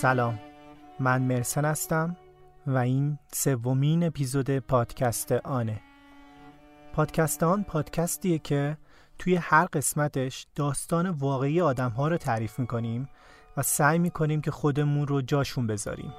سلام. 0.00 0.38
من 1.00 1.22
مرسن 1.22 1.64
هستم 1.64 2.16
و 2.66 2.78
این 2.78 3.18
سومین 3.32 4.04
اپیزود 4.04 4.58
پادکست 4.58 5.32
آنه. 5.32 5.80
پادکست 6.92 7.42
آن 7.42 7.62
پادکستیه 7.62 8.38
که 8.38 8.76
توی 9.18 9.34
هر 9.34 9.64
قسمتش 9.64 10.46
داستان 10.54 11.08
واقعی 11.10 11.60
آدم 11.60 11.90
ها 11.90 12.08
رو 12.08 12.16
تعریف 12.16 12.58
می‌کنیم 12.58 13.08
و 13.56 13.62
سعی 13.62 13.98
می‌کنیم 13.98 14.40
که 14.40 14.50
خودمون 14.50 15.06
رو 15.06 15.22
جاشون 15.22 15.66
بذاریم. 15.66 16.12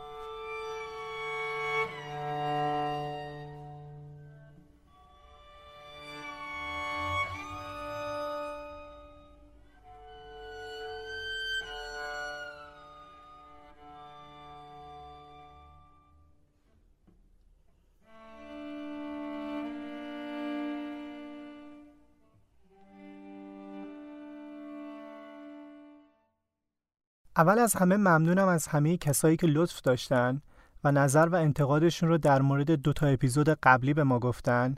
اول 27.42 27.60
از 27.60 27.76
همه 27.76 27.98
ممنونم 27.98 28.48
از 28.48 28.68
همه 28.68 28.98
کسایی 28.98 29.38
که 29.38 29.48
لطف 29.48 29.82
داشتن 29.82 30.42
و 30.84 30.92
نظر 30.92 31.30
و 31.30 31.36
انتقادشون 31.36 32.10
رو 32.10 32.18
در 32.18 32.42
مورد 32.42 32.72
دو 32.72 32.94
تا 32.94 33.08
اپیزود 33.08 33.50
قبلی 33.50 33.94
به 33.94 34.04
ما 34.04 34.20
گفتن. 34.20 34.76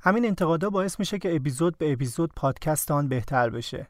همین 0.00 0.26
انتقادا 0.26 0.70
باعث 0.70 0.98
میشه 0.98 1.18
که 1.18 1.36
اپیزود 1.36 1.78
به 1.78 1.92
اپیزود 1.92 2.32
پادکست 2.36 2.90
آن 2.90 3.08
بهتر 3.08 3.50
بشه. 3.50 3.88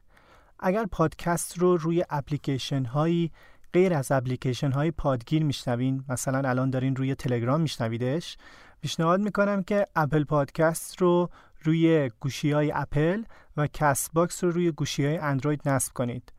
اگر 0.58 0.86
پادکست 0.86 1.58
رو 1.58 1.76
روی 1.76 2.04
اپلیکیشن 2.10 2.84
هایی 2.84 3.32
غیر 3.72 3.94
از 3.94 4.12
اپلیکیشن 4.12 4.72
های 4.72 4.90
پادگیر 4.90 5.44
میشنوین 5.44 6.04
مثلا 6.08 6.48
الان 6.48 6.70
دارین 6.70 6.96
روی 6.96 7.14
تلگرام 7.14 7.60
میشنویدش 7.60 8.36
پیشنهاد 8.80 9.20
می‌کنم 9.20 9.62
که 9.62 9.86
اپل 9.96 10.24
پادکست 10.24 11.00
رو 11.00 11.30
روی 11.62 12.10
گوشی 12.20 12.52
های 12.52 12.72
اپل 12.72 13.22
و 13.56 13.66
Castbox 13.66 14.44
رو 14.44 14.50
روی 14.50 14.70
گوشی 14.70 15.06
های 15.06 15.18
اندروید 15.18 15.68
نصب 15.68 15.92
کنید 15.92 16.32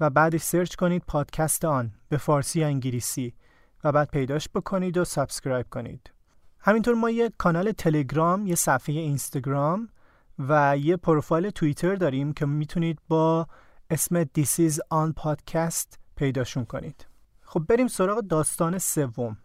و 0.00 0.10
بعدش 0.10 0.42
search 0.42 0.74
کنید 0.74 1.02
پادکست 1.06 1.64
آن 1.64 1.92
به 2.08 2.16
فارسی 2.16 2.60
یا 2.60 2.66
انگلیسی 2.66 3.34
و 3.84 3.92
بعد 3.92 4.10
پیداش 4.10 4.48
بکنید 4.54 4.96
و 4.96 5.04
subscribe 5.04 5.66
کنید. 5.70 6.10
همینطور 6.60 6.94
ما 6.94 7.10
یه 7.10 7.30
کانال 7.38 7.72
تلگرام، 7.72 8.46
یه 8.46 8.54
صفحه 8.54 8.94
اینستاگرام 8.94 9.88
و 10.38 10.76
یه 10.78 10.96
پروفایل 10.96 11.50
توییتر 11.50 11.94
داریم 11.94 12.32
که 12.32 12.46
می‌تونید 12.46 12.98
با 13.08 13.46
اسم 13.90 14.24
This 14.24 14.70
is 14.70 14.74
on 14.74 15.22
podcast 15.22 15.96
پیداشون 16.16 16.64
کنید. 16.64 17.06
خب 17.40 17.60
بریم 17.68 17.88
سراغ 17.88 18.20
داستان 18.20 18.78
سوم. 18.78 19.36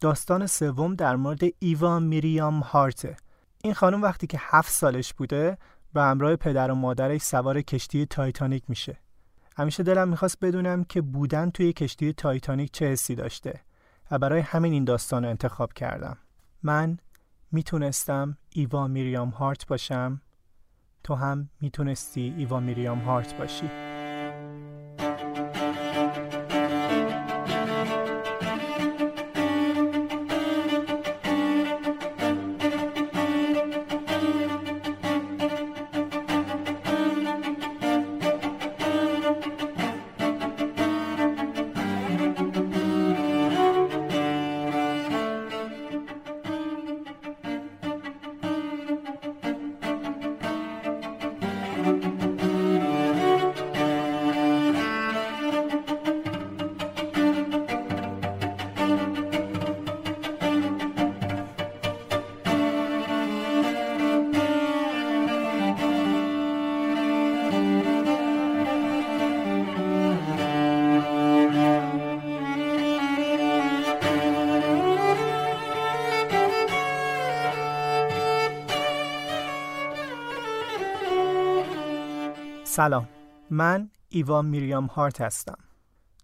داستان 0.00 0.46
سوم 0.46 0.94
در 0.94 1.16
مورد 1.16 1.40
ایوا 1.58 1.98
میریام 1.98 2.60
هارته 2.60 3.16
این 3.64 3.74
خانم 3.74 4.02
وقتی 4.02 4.26
که 4.26 4.38
هفت 4.40 4.72
سالش 4.72 5.14
بوده 5.14 5.58
به 5.92 6.02
همراه 6.02 6.36
پدر 6.36 6.70
و 6.70 6.74
مادرش 6.74 7.22
سوار 7.22 7.62
کشتی 7.62 8.06
تایتانیک 8.06 8.62
میشه. 8.68 8.96
همیشه 9.58 9.82
دلم 9.82 10.08
می‌خواست 10.08 10.40
بدونم 10.40 10.84
که 10.84 11.00
بودن 11.00 11.50
توی 11.50 11.72
کشتی 11.72 12.12
تایتانیک 12.12 12.72
چه 12.72 12.86
حسی 12.86 13.14
داشته 13.14 13.60
و 14.10 14.18
برای 14.18 14.40
همین 14.40 14.72
این 14.72 14.84
داستان 14.84 15.24
رو 15.24 15.30
انتخاب 15.30 15.72
کردم. 15.72 16.16
من 16.62 16.98
می‌تونستم 17.52 18.38
ایوا 18.50 18.88
میریام 18.88 19.28
هارت 19.28 19.66
باشم 19.66 20.22
تو 21.04 21.14
هم 21.14 21.50
می‌تونستی 21.60 22.34
ایوا 22.36 22.60
میریام 22.60 22.98
هارت 22.98 23.38
باشی. 23.38 23.87
سلام. 82.78 83.08
من 83.50 83.90
ایوا 84.08 84.42
میریام 84.42 84.86
هارت 84.86 85.20
هستم. 85.20 85.58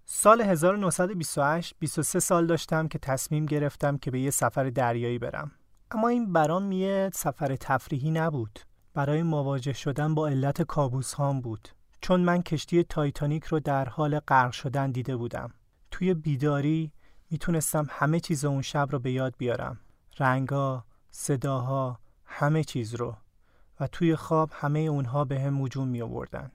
سال 0.04 0.40
1928 0.40 1.74
23 1.78 2.20
سال 2.20 2.46
داشتم 2.46 2.88
که 2.88 2.98
تصمیم 2.98 3.46
گرفتم 3.46 3.98
که 3.98 4.10
به 4.10 4.20
یه 4.20 4.30
سفر 4.30 4.70
دریایی 4.70 5.18
برم. 5.18 5.52
اما 5.90 6.08
این 6.08 6.32
برام 6.32 6.72
یه 6.72 7.10
سفر 7.14 7.56
تفریحی 7.56 8.10
نبود. 8.10 8.60
برای 8.94 9.22
مواجه 9.22 9.72
شدن 9.72 10.14
با 10.14 10.28
علت 10.28 10.62
کابوس 10.62 11.14
هام 11.14 11.40
بود. 11.40 11.68
چون 12.00 12.20
من 12.20 12.42
کشتی 12.42 12.82
تایتانیک 12.82 13.44
رو 13.44 13.60
در 13.60 13.88
حال 13.88 14.18
غرق 14.18 14.52
شدن 14.52 14.90
دیده 14.90 15.16
بودم. 15.16 15.50
توی 15.90 16.14
بیداری 16.14 16.92
می‌تونستم 17.30 17.86
همه 17.90 18.20
چیز 18.20 18.44
اون 18.44 18.62
شب 18.62 18.88
رو 18.90 18.98
به 18.98 19.12
یاد 19.12 19.34
بیارم. 19.38 19.80
رنگا، 20.18 20.84
صداها، 21.10 21.98
همه 22.24 22.64
چیز 22.64 22.94
رو. 22.94 23.16
و 23.80 23.86
توی 23.86 24.16
خواب 24.16 24.50
همه 24.52 24.78
اونها 24.78 25.24
به 25.24 25.40
هم 25.40 25.62
هجوم 25.62 25.88
می 25.88 26.02
آوردن. 26.02 26.50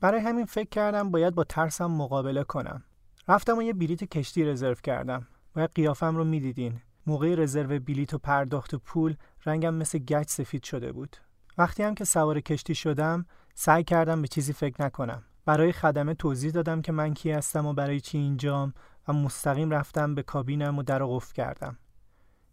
برای 0.00 0.20
همین 0.20 0.44
فکر 0.44 0.68
کردم 0.68 1.10
باید 1.10 1.34
با 1.34 1.44
ترسم 1.44 1.90
مقابله 1.90 2.44
کنم. 2.44 2.84
رفتم 3.28 3.58
و 3.58 3.62
یه 3.62 3.72
بلیت 3.72 4.04
کشتی 4.04 4.44
رزرو 4.44 4.74
کردم. 4.74 5.26
باید 5.54 5.70
قیافم 5.74 6.16
رو 6.16 6.24
می‌دیدین. 6.24 6.80
موقع 7.06 7.34
رزرو 7.34 7.80
بلیت 7.80 8.14
و 8.14 8.18
پرداخت 8.18 8.74
پول 8.74 9.16
رنگم 9.46 9.74
مثل 9.74 9.98
گچ 9.98 10.28
سفید 10.28 10.64
شده 10.64 10.92
بود. 10.92 11.16
وقتی 11.58 11.82
هم 11.82 11.94
که 11.94 12.04
سوار 12.04 12.40
کشتی 12.40 12.74
شدم 12.74 13.26
سعی 13.54 13.84
کردم 13.84 14.22
به 14.22 14.28
چیزی 14.28 14.52
فکر 14.52 14.84
نکنم. 14.84 15.22
برای 15.44 15.72
خدمه 15.72 16.14
توضیح 16.14 16.50
دادم 16.50 16.82
که 16.82 16.92
من 16.92 17.14
کی 17.14 17.30
هستم 17.30 17.66
و 17.66 17.72
برای 17.72 18.00
چی 18.00 18.18
اینجام 18.18 18.74
و 19.08 19.12
مستقیم 19.12 19.70
رفتم 19.70 20.14
به 20.14 20.22
کابینم 20.22 20.78
و 20.78 20.82
در 20.82 21.04
قفل 21.04 21.34
کردم. 21.34 21.78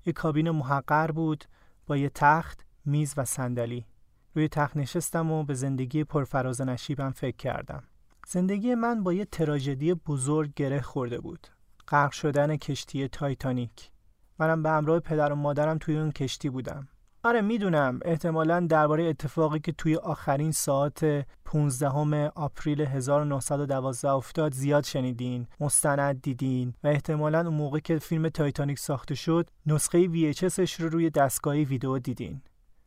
یه 0.05 0.13
کابین 0.13 0.51
محقر 0.51 1.11
بود 1.11 1.45
با 1.87 1.97
یه 1.97 2.09
تخت، 2.09 2.65
میز 2.85 3.13
و 3.17 3.25
صندلی. 3.25 3.85
روی 4.35 4.47
تخت 4.47 4.77
نشستم 4.77 5.31
و 5.31 5.43
به 5.43 5.53
زندگی 5.53 6.03
پرفراز 6.03 6.61
نشیبم 6.61 7.11
فکر 7.11 7.37
کردم. 7.37 7.83
زندگی 8.27 8.75
من 8.75 9.03
با 9.03 9.13
یه 9.13 9.25
تراژدی 9.25 9.93
بزرگ 9.93 10.53
گره 10.55 10.81
خورده 10.81 11.19
بود. 11.19 11.47
غرق 11.87 12.11
شدن 12.11 12.57
کشتی 12.57 13.07
تایتانیک. 13.07 13.91
منم 14.39 14.63
به 14.63 14.69
همراه 14.69 14.99
پدر 14.99 15.31
و 15.33 15.35
مادرم 15.35 15.77
توی 15.77 15.97
اون 15.97 16.11
کشتی 16.11 16.49
بودم. 16.49 16.87
آره 17.25 17.41
می‌دونم 17.41 17.99
احتمالا 18.05 18.59
درباره 18.59 19.03
اتفاقی 19.03 19.59
که 19.59 19.71
توی 19.71 19.95
آخرین 19.95 20.51
ساعت 20.51 21.25
15 21.45 22.31
April 22.35 22.81
1912 22.81 24.09
افتاد 24.09 24.53
زیاد 24.53 24.83
شنیدین 24.83 25.47
مستند 25.59 26.21
دیدین 26.21 26.73
و 26.83 26.87
احتمالا 26.87 27.39
اون 27.39 27.53
موقع 27.53 27.79
که 27.79 27.97
فیلم 27.97 28.29
تایتانیک 28.29 28.79
ساخته 28.79 29.15
شد 29.15 29.49
نسخه 29.65 30.07
VHS 30.07 30.45
ش 30.45 30.71
رو 30.73 30.89
روی 30.89 31.09
دستگاه 31.09 31.55
ویدیو 31.55 31.99
دیدین 31.99 32.41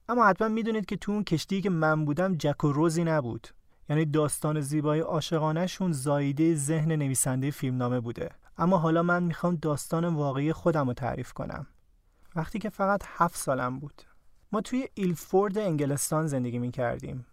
اما 0.09 0.27
حتما 0.27 0.49
می‌دونید 0.49 0.87
که 0.87 0.97
تو 0.97 1.13
اون 1.13 1.25
کشتی 1.25 1.61
که 1.61 1.71
من 1.71 2.05
بودم 2.05 2.35
جک 2.35 2.65
و 2.65 2.73
روزی 2.73 3.05
نبود. 3.05 3.49
یعنی 3.89 4.05
داستان 4.05 4.61
زیبای 4.61 5.01
عاشقانهشون 5.01 5.93
زایده 5.93 6.55
ذهن 6.55 6.93
نویسنده 6.93 7.51
فیلمنامه 7.51 8.01
بوده. 8.01 8.31
اما 8.59 8.79
حالا 8.79 9.03
من 9.03 9.23
می‌خوام 9.23 9.57
داستان 9.57 10.05
واقعی 10.05 10.53
خودم 10.53 10.87
رو 10.87 10.93
تعریف 10.93 11.33
کنم. 11.33 11.67
وقتی 12.37 12.59
که 12.59 12.71
فقط 12.71 13.03
هفت 13.07 13.37
سالم 13.37 13.79
بود. 13.79 14.03
ما 14.53 14.61
توی 14.61 14.89
ایلفورد 14.95 15.59
انگلستان 15.59 16.27
زندگی 16.27 16.59
می‌کردیم. 16.59 17.27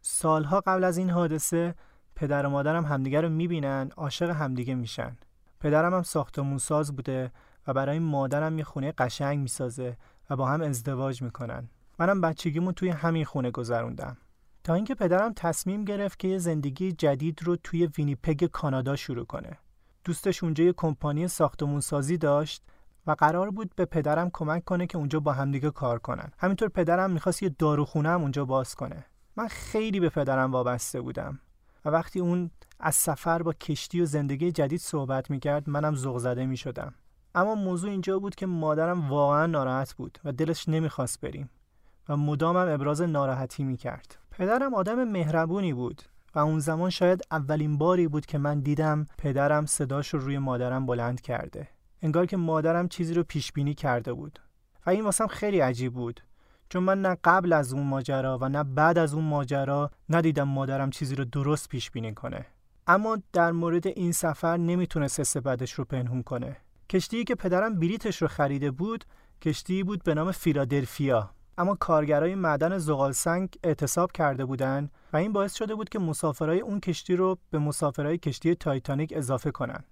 سالها 0.00 0.60
قبل 0.60 0.84
از 0.84 0.96
این 0.96 1.10
حادثه 1.10 1.74
پدر 2.14 2.46
و 2.46 2.50
مادرم 2.50 2.84
همدیگه 2.84 3.20
رو 3.20 3.28
می‌بینن 3.28 3.90
عاشق 3.96 4.30
همدیگه 4.30 4.74
میشن. 4.74 5.16
پدرم 5.60 5.94
هم 5.94 6.02
ساختمون 6.02 6.58
ساز 6.58 6.96
بوده 6.96 7.32
و 7.66 7.72
برای 7.72 7.98
مادرم 7.98 8.58
یه 8.58 8.64
خونه 8.64 8.92
قشنگ 8.92 9.38
می‌سازه 9.38 9.96
و 10.30 10.36
با 10.36 10.46
هم 10.46 10.60
ازدواج 10.60 11.22
می‌کنن. 11.22 11.68
منم 11.98 12.20
بچگیمون 12.20 12.74
توی 12.74 12.88
همین 12.88 13.24
خونه 13.24 13.50
گذروندم. 13.50 14.16
تا 14.64 14.74
اینکه 14.74 14.94
پدرم 14.94 15.32
تصمیم 15.36 15.84
گرفت 15.84 16.18
که 16.18 16.28
یه 16.28 16.38
زندگی 16.38 16.92
جدید 16.92 17.42
رو 17.42 17.56
توی 17.56 17.86
وینیپگ 17.86 18.44
کانادا 18.44 18.96
شروع 18.96 19.24
کنه. 19.24 19.58
دوستش 20.04 20.44
اونجا 20.44 20.64
یه 20.64 20.72
کمپانی 20.72 21.28
ساختمون 21.28 21.80
سازی 21.80 22.16
داشت 22.16 22.62
و 23.06 23.10
قرار 23.10 23.50
بود 23.50 23.74
به 23.76 23.84
پدرم 23.84 24.30
کمک 24.32 24.64
کنه 24.64 24.86
که 24.86 24.98
اونجا 24.98 25.20
با 25.20 25.32
همدیگه 25.32 25.70
کار 25.70 25.98
کنن. 25.98 26.32
همینطور 26.38 26.68
پدرم 26.68 27.10
می‌خواست 27.10 27.42
یه 27.42 27.48
داروخونه 27.48 28.08
هم 28.08 28.22
اونجا 28.22 28.44
باز 28.44 28.74
کنه. 28.74 29.06
من 29.36 29.48
خیلی 29.48 30.00
به 30.00 30.08
پدرم 30.08 30.52
وابسته 30.52 31.00
بودم. 31.00 31.38
و 31.84 31.88
وقتی 31.88 32.20
اون 32.20 32.50
از 32.80 32.94
سفر 32.94 33.42
با 33.42 33.52
کشتی 33.52 34.00
و 34.00 34.04
زندگی 34.04 34.52
جدید 34.52 34.80
صحبت 34.80 35.30
می‌کرد 35.30 35.70
منم 35.70 35.94
ذوق 35.94 36.18
زده 36.18 36.46
می‌شدم. 36.46 36.94
اما 37.34 37.54
موضوع 37.54 37.90
اینجا 37.90 38.18
بود 38.18 38.34
که 38.34 38.46
مادرم 38.46 39.10
واقعا 39.10 39.46
ناراحت 39.46 39.94
بود 39.94 40.18
و 40.24 40.32
دلش 40.32 40.68
نمی‌خواست 40.68 41.20
بریم. 41.20 41.50
و 42.08 42.16
مدامم 42.16 42.68
ابراز 42.68 43.02
ناراحتی 43.02 43.64
می‌کرد. 43.64 44.18
پدرم 44.30 44.74
آدم 44.74 45.04
مهربونی 45.04 45.72
بود 45.72 46.02
و 46.34 46.38
اون 46.38 46.58
زمان 46.58 46.90
شاید 46.90 47.22
اولین 47.30 47.78
باری 47.78 48.08
بود 48.08 48.26
که 48.26 48.38
من 48.38 48.60
دیدم 48.60 49.06
پدرم 49.18 49.66
صداش 49.66 50.14
رو 50.14 50.20
روی 50.20 50.38
مادرم 50.38 50.86
بلند 50.86 51.20
کرده. 51.20 51.68
انگار 52.02 52.26
که 52.26 52.36
مادرم 52.36 52.88
چیزی 52.88 53.14
رو 53.14 53.22
پیش 53.22 53.52
بینی 53.52 53.74
کرده 53.74 54.12
بود. 54.12 54.38
و 54.86 54.90
این 54.90 55.04
واسم 55.04 55.26
خیلی 55.26 55.60
عجیب 55.60 55.92
بود. 55.94 56.20
چون 56.68 56.82
من 56.82 57.02
نه 57.02 57.16
قبل 57.24 57.52
از 57.52 57.72
اون 57.74 57.86
ماجرا 57.86 58.38
و 58.38 58.48
نه 58.48 58.64
بعد 58.64 58.98
از 58.98 59.14
اون 59.14 59.24
ماجرا 59.24 59.90
ندیدم 60.08 60.48
مادرم 60.48 60.90
چیزی 60.90 61.14
رو 61.14 61.24
درست 61.24 61.68
پیش 61.68 61.90
بینی 61.90 62.14
کنه. 62.14 62.46
اما 62.86 63.18
در 63.32 63.52
مورد 63.52 63.86
این 63.86 64.12
سفر 64.12 64.56
نمی‌تونست 64.56 65.20
حس 65.20 65.36
بدش 65.36 65.72
رو 65.72 65.84
پنهون 65.84 66.22
کنه. 66.22 66.56
کشتی 66.90 67.24
که 67.24 67.34
پدرم 67.34 67.74
بلیتش 67.74 68.22
رو 68.22 68.28
خریده 68.28 68.70
بود 68.70 69.04
کشتی 69.42 69.82
بود 69.82 70.02
به 70.02 70.14
نام 70.14 70.32
فیلادلفیا. 70.32 71.30
اما 71.58 71.74
کارگرای 71.74 72.34
معدن 72.34 72.78
زغال 72.78 73.12
سنگ 73.12 73.48
اعتصاب 73.64 74.12
کرده 74.12 74.44
بودند 74.44 74.90
و 75.12 75.16
این 75.16 75.32
باعث 75.32 75.54
شده 75.54 75.74
بود 75.74 75.88
که 75.88 75.98
مسافرای 75.98 76.60
اون 76.60 76.80
کشتی 76.80 77.16
رو 77.16 77.38
به 77.50 77.58
مسافرای 77.58 78.18
کشتی 78.18 78.54
تایتانیک 78.54 79.12
اضافه 79.16 79.50
کنن. 79.50 79.84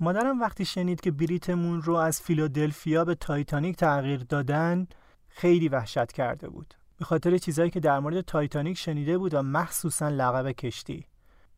مادرم 0.00 0.40
وقتی 0.40 0.64
شنید 0.64 1.00
که 1.00 1.10
بلیتمون 1.10 1.82
رو 1.82 1.94
از 1.94 2.20
فیلادلفیا 2.20 3.04
به 3.04 3.14
تایتانیک 3.14 3.76
تغییر 3.76 4.20
دادن 4.20 4.86
خیلی 5.28 5.68
وحشت 5.68 6.12
کرده 6.12 6.48
بود. 6.48 6.74
به 6.98 7.04
خاطر 7.04 7.38
چیزایی 7.38 7.70
که 7.70 7.80
در 7.80 8.00
مورد 8.00 8.20
تایتانیک 8.20 8.78
شنیده 8.78 9.18
بود 9.18 9.34
و 9.34 9.42
مخصوصا 9.42 10.08
لقب 10.08 10.50
کشتی. 10.52 11.06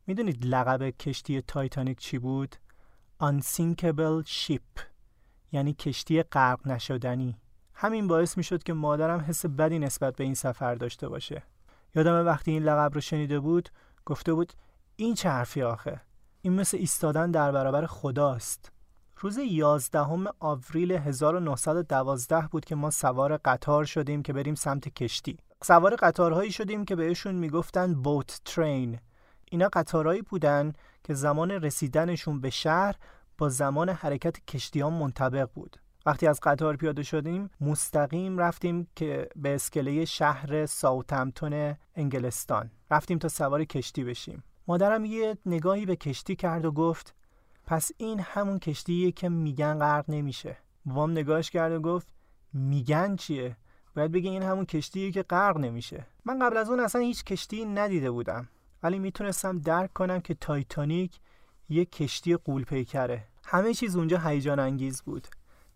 می‌دونید 0.07 0.47
لقب 0.47 0.91
کشتی 0.91 1.43
تایتانیک 1.43 1.99
چی 1.99 2.19
بود؟ 2.19 2.57
Unsinkable 3.23 4.27
Ship 4.27 4.81
یعنی 5.53 5.75
کشتی 5.75 6.23
غرق 6.23 6.69
نشدنی. 6.69 7.37
همین 7.75 8.07
باعث 8.07 8.37
می‌شد 8.37 8.63
که 8.63 8.73
مادرم 8.73 9.21
حس 9.21 9.47
بدی 9.47 9.79
نسبت 9.79 10.17
به 10.17 10.25
این 10.25 10.35
سفر 10.35 10.75
داشته 10.75 11.09
باشه. 11.09 11.43
یادم 11.95 12.27
وقتی 12.27 12.51
این 12.51 12.63
لقب 12.63 12.95
رو 12.95 13.01
شنیده 13.01 13.41
بود 13.41 13.69
گفته 14.07 14.35
بود 14.35 14.53
این 14.97 15.15
چه 15.15 15.29
حرفی 15.29 15.63
آخه؟ 15.63 16.01
این 16.43 16.53
مثل 16.53 16.77
ایستادن 16.77 17.31
در 17.31 17.53
برابر 17.53 17.87
خداست. 17.87 18.73
روز 19.17 19.39
11 19.39 20.07
آوریل 20.41 20.93
1912 20.93 22.49
بود 22.51 22.65
که 22.65 22.75
ما 22.75 22.91
سوار 22.91 23.37
قطار 23.37 23.85
شدیم 23.85 24.23
که 24.23 24.33
بریم 24.33 24.55
سمت 24.55 24.89
کشتی. 24.89 25.39
سوار 25.63 25.97
قطارهایی 25.97 26.53
شدیم 26.53 26.85
که 26.85 26.97
بهشون 26.97 27.35
می‌گفتن 27.35 27.95
بوت 27.95 28.41
ترین 28.45 28.99
اینا 29.51 29.69
قطارهایی 29.73 30.23
بودن 30.23 30.73
که 31.05 31.15
زمان 31.15 31.51
رسیدنشون 31.51 32.41
به 32.41 32.51
شهر 32.51 32.95
با 33.39 33.49
زمان 33.49 33.89
حرکت 33.89 34.47
کشتیان 34.47 34.93
منطبق 34.93 35.51
بود. 35.55 35.77
وقتی 36.07 36.27
از 36.27 36.41
قطار 36.43 36.77
پیاده 36.77 37.03
شدیم 37.03 37.51
مستقیم 37.61 38.39
رفتیم 38.39 38.87
که 38.97 39.29
به 39.37 39.55
اسکله 39.55 40.05
شهر 40.05 40.67
ساوتمتون 40.67 41.77
انگلستان. 41.97 42.71
رفتیم 42.91 43.19
تا 43.19 43.29
سوار 43.29 43.65
کشتی 43.65 44.05
بشیم. 44.05 44.45
مادرم 44.67 45.05
یه 45.05 45.39
نگاهی 45.47 45.87
به 45.87 45.97
کشتی 45.97 46.37
کرد 46.37 46.65
و 46.65 46.73
گفت 46.73 47.15
پس 47.67 47.91
این 47.97 48.21
همون 48.21 48.59
کشتیه 48.59 49.13
که 49.13 49.29
میگن 49.29 49.79
غرق 49.79 50.05
نمیشه. 50.09 50.57
بابام 50.85 51.11
نگاهش 51.11 51.51
کرد 51.51 51.73
و 51.73 51.81
گفت 51.81 52.09
میگن 52.53 53.17
چیه؟ 53.17 53.57
باید 53.97 54.13
بگی 54.13 54.29
این 54.29 54.43
همون 54.43 54.67
کشتیه 54.67 55.11
که 55.11 55.23
غرق 55.23 55.57
نمیشه. 55.57 56.07
من 56.25 56.39
قبل 56.39 56.57
از 56.57 56.71
اون 56.71 56.81
اصلا 56.81 57.01
هیچ 57.01 57.25
کشتی 57.25 57.65
ندیده 57.65 58.11
بودم 58.11 58.49
ولی 58.83 58.99
می‌تونستم 58.99 59.59
درک 59.59 59.93
کنم 59.93 60.21
که 60.21 60.35
تایتانیک 60.35 61.21
یه 61.69 61.85
کشتی 61.85 62.37
قولپیکره. 62.37 63.25
همه 63.45 63.75
چیز 63.75 63.97
اونجا 63.97 64.19
هیجان 64.19 64.59
انگیز 64.59 65.03
بود. 65.03 65.29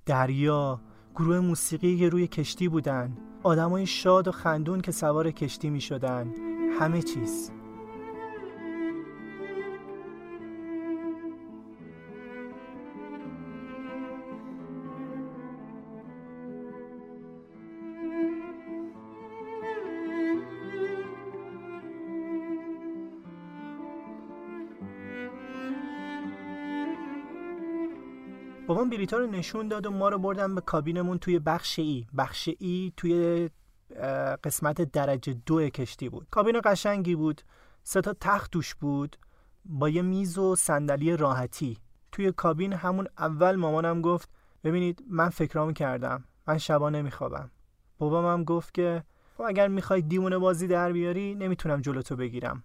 دریا 0.08 0.80
گروه 1.14 1.40
موسیقی 1.40 1.98
که 1.98 2.08
روی 2.08 2.26
کشتی 2.26 2.68
بودن. 2.68 3.16
آدمای 3.42 3.86
شاد 3.86 4.28
و 4.28 4.32
خندون 4.32 4.80
که 4.80 4.92
سوار 4.92 5.30
کشتی 5.30 5.70
می 5.70 5.80
شدن 5.80 6.32
همه 6.80 7.02
چیز. 7.02 7.50
بابام 28.68 28.90
بلیطا 28.90 29.16
رو 29.18 29.26
نشون 29.26 29.68
داد 29.68 29.86
و 29.86 29.90
ما 29.90 30.08
رو 30.08 30.18
بردن 30.18 30.54
به 30.54 30.60
کابینمون 30.60 31.18
توی 31.18 31.38
بخش 31.38 31.78
ای. 31.78 32.06
بخش 32.18 32.48
ای 32.58 32.92
توی 32.96 33.50
قسمت 34.44 34.82
درجه 34.82 35.32
دو 35.46 35.68
کشتی 35.68 36.08
بود. 36.08 36.26
کابین 36.30 36.60
قشنگی 36.64 37.14
بود. 37.14 37.42
سه 37.82 38.00
تا 38.00 38.14
تخت 38.20 38.52
توش 38.52 38.74
بود. 38.74 39.16
با 39.64 39.88
یه 39.88 40.02
میز 40.02 40.38
و 40.38 40.56
صندلی 40.56 41.16
راحتی. 41.16 41.78
توی 42.12 42.32
کابین 42.32 42.72
همون 42.72 43.06
اول 43.18 43.56
مامانم 43.56 44.02
گفت 44.02 44.30
ببینید 44.64 45.02
من 45.10 45.28
فکرامو 45.28 45.72
کردم. 45.72 46.24
من 46.46 46.58
شبا 46.58 46.90
نمیخوابم. 46.90 47.50
بابام 47.98 48.26
هم 48.26 48.44
گفت 48.44 48.74
که 48.74 49.04
خب 49.36 49.44
اگر 49.46 49.68
می‌خوای 49.68 50.02
دیمونه 50.02 50.38
بازی 50.38 50.66
در 50.66 50.92
بیاری 50.92 51.34
نمی‌تونم 51.34 51.80
جلوتو 51.80 52.16
بگیرم. 52.16 52.64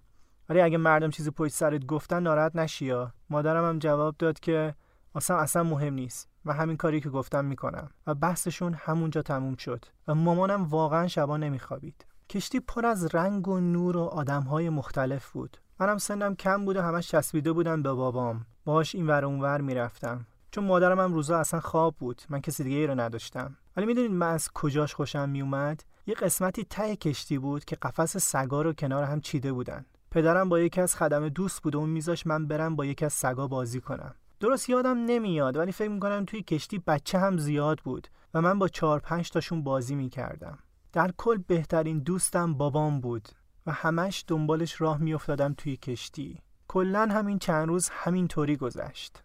ولی 0.50 0.62
اگه 0.62 0.78
مردم 0.78 1.10
چیزی 1.10 1.32
پشت 1.32 1.54
سرت 1.54 1.86
گفتن 1.86 2.24
ناراحت 2.24 2.56
نشی 2.56 2.86
یا. 2.86 3.14
مادرم 3.30 3.66
هم 3.66 3.80
جواب 3.80 4.16
داد 4.20 4.40
که 4.40 4.76
واسم 5.16 5.36
اصلا 5.36 5.64
مهم 5.64 5.94
نیست 5.94 6.30
و 6.46 6.54
همین 6.54 6.78
کاری 6.78 7.02
که 7.02 7.10
گفتم 7.10 7.46
می‌کنم. 7.46 7.90
و 8.08 8.16
بحثشون 8.16 8.74
همونجا 8.74 9.22
تموم 9.22 9.56
شد. 9.56 9.86
و 10.08 10.16
مامانم 10.16 10.64
واقعا 10.64 11.08
شبا 11.08 11.38
نمیخوابید. 11.38 12.06
کشتی 12.30 12.60
پر 12.60 12.86
از 12.86 13.16
رنگ 13.16 13.48
و 13.48 13.60
نور 13.60 13.98
و 13.98 14.04
آدمهای 14.04 14.70
مختلف 14.70 15.32
بود. 15.32 15.58
منم 15.80 15.98
سنم 15.98 16.36
کم 16.36 16.66
بود 16.66 16.78
و 16.78 16.82
همش 16.82 17.08
چسبیده 17.08 17.52
بودم 17.52 17.84
به 17.84 17.94
بابام. 17.94 18.46
باهاش 18.66 18.96
این 18.96 19.08
ور 19.08 19.26
اونور 19.26 19.62
می‌رفتم. 19.62 20.26
چون 20.52 20.64
مادرم 20.64 21.00
هم 21.00 21.14
روزا 21.14 21.38
اصلا 21.38 21.60
خواب 21.60 21.96
بود. 21.96 22.22
من 22.30 22.42
کسی 22.42 22.64
دیگه 22.64 22.78
ای 22.78 22.88
رو 22.88 23.00
نداشتم. 23.00 23.58
ولی 23.78 23.86
می‌دونید 23.86 24.12
من 24.12 24.30
از 24.30 24.50
کجاش 24.54 24.94
خوشم 24.94 25.30
میومد 25.30 25.84
یه 26.06 26.16
قسمتی 26.16 26.64
ته 26.64 26.96
کشتی 26.96 27.38
بود 27.38 27.66
که 27.66 27.76
قفس 27.76 28.18
سگا 28.18 28.62
رو 28.62 28.74
کنار 28.74 29.04
هم 29.04 29.22
چیده 29.22 29.54
بودن. 29.54 29.86
پدرم 30.12 30.50
با 30.50 30.60
یکی 30.60 30.82
از 30.82 30.96
خدم 30.96 31.30
دوست 31.30 31.64
بود 31.64 31.76
و 31.76 31.80
اون 31.80 31.90
میذاش 31.90 32.28
من 32.28 32.48
برم 32.48 32.76
با 32.76 32.86
یکی 32.86 33.06
از 33.06 33.14
سگا 33.14 33.48
بازی 33.48 33.82
کنم. 33.82 34.16
درست 34.44 34.70
یادم 34.70 34.98
نمیاد 34.98 35.58
ولی 35.58 35.72
فکر 35.72 35.90
می‌کنم 35.90 36.26
توی 36.26 36.44
کشتی 36.44 36.80
بچه 36.80 37.20
هم 37.20 37.38
زیاد 37.38 37.80
بود 37.80 38.08
و 38.34 38.42
من 38.42 38.60
با 38.60 38.68
چهار 38.68 39.00
پنج 39.00 39.30
تاشون 39.30 39.64
بازی 39.64 39.96
می‌کردم. 39.96 40.60
در 40.94 41.12
کل 41.18 41.38
بهترین 41.48 42.00
دوستم 42.00 42.54
بابام 42.54 43.02
بود 43.02 43.30
و 43.66 43.72
همش 43.72 44.24
دنبالش 44.28 44.82
راه 44.82 44.98
میافتادم 44.98 45.54
توی 45.54 45.78
کشتی. 45.78 46.42
کلا 46.68 47.08
همین 47.12 47.40
چند 47.40 47.68
روز 47.68 47.90
همین 47.90 48.28
طوری 48.28 48.58
گذشت. 48.58 49.24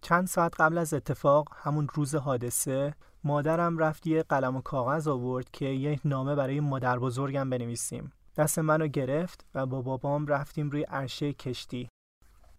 چند 0.00 0.26
ساعت 0.26 0.60
قبل 0.60 0.78
از 0.78 0.94
اتفاق 0.94 1.48
همون 1.56 1.88
روز 1.94 2.14
حادثه 2.14 2.94
مادرم 3.24 3.78
رفت 3.78 4.06
یه 4.06 4.22
قلم 4.22 4.56
و 4.56 4.60
کاغذ 4.60 5.08
آورد 5.08 5.50
که 5.50 5.66
یه 5.66 6.00
نامه 6.04 6.34
برای 6.34 6.60
مادر 6.60 6.98
بزرگم 6.98 7.50
بنویسیم. 7.50 8.12
دست 8.36 8.58
منو 8.58 8.86
گرفت 8.86 9.44
و 9.54 9.66
با 9.66 9.82
بابام 9.82 10.26
رفتیم 10.26 10.70
روی 10.70 10.82
عرشه 10.82 11.32
کشتی. 11.32 11.88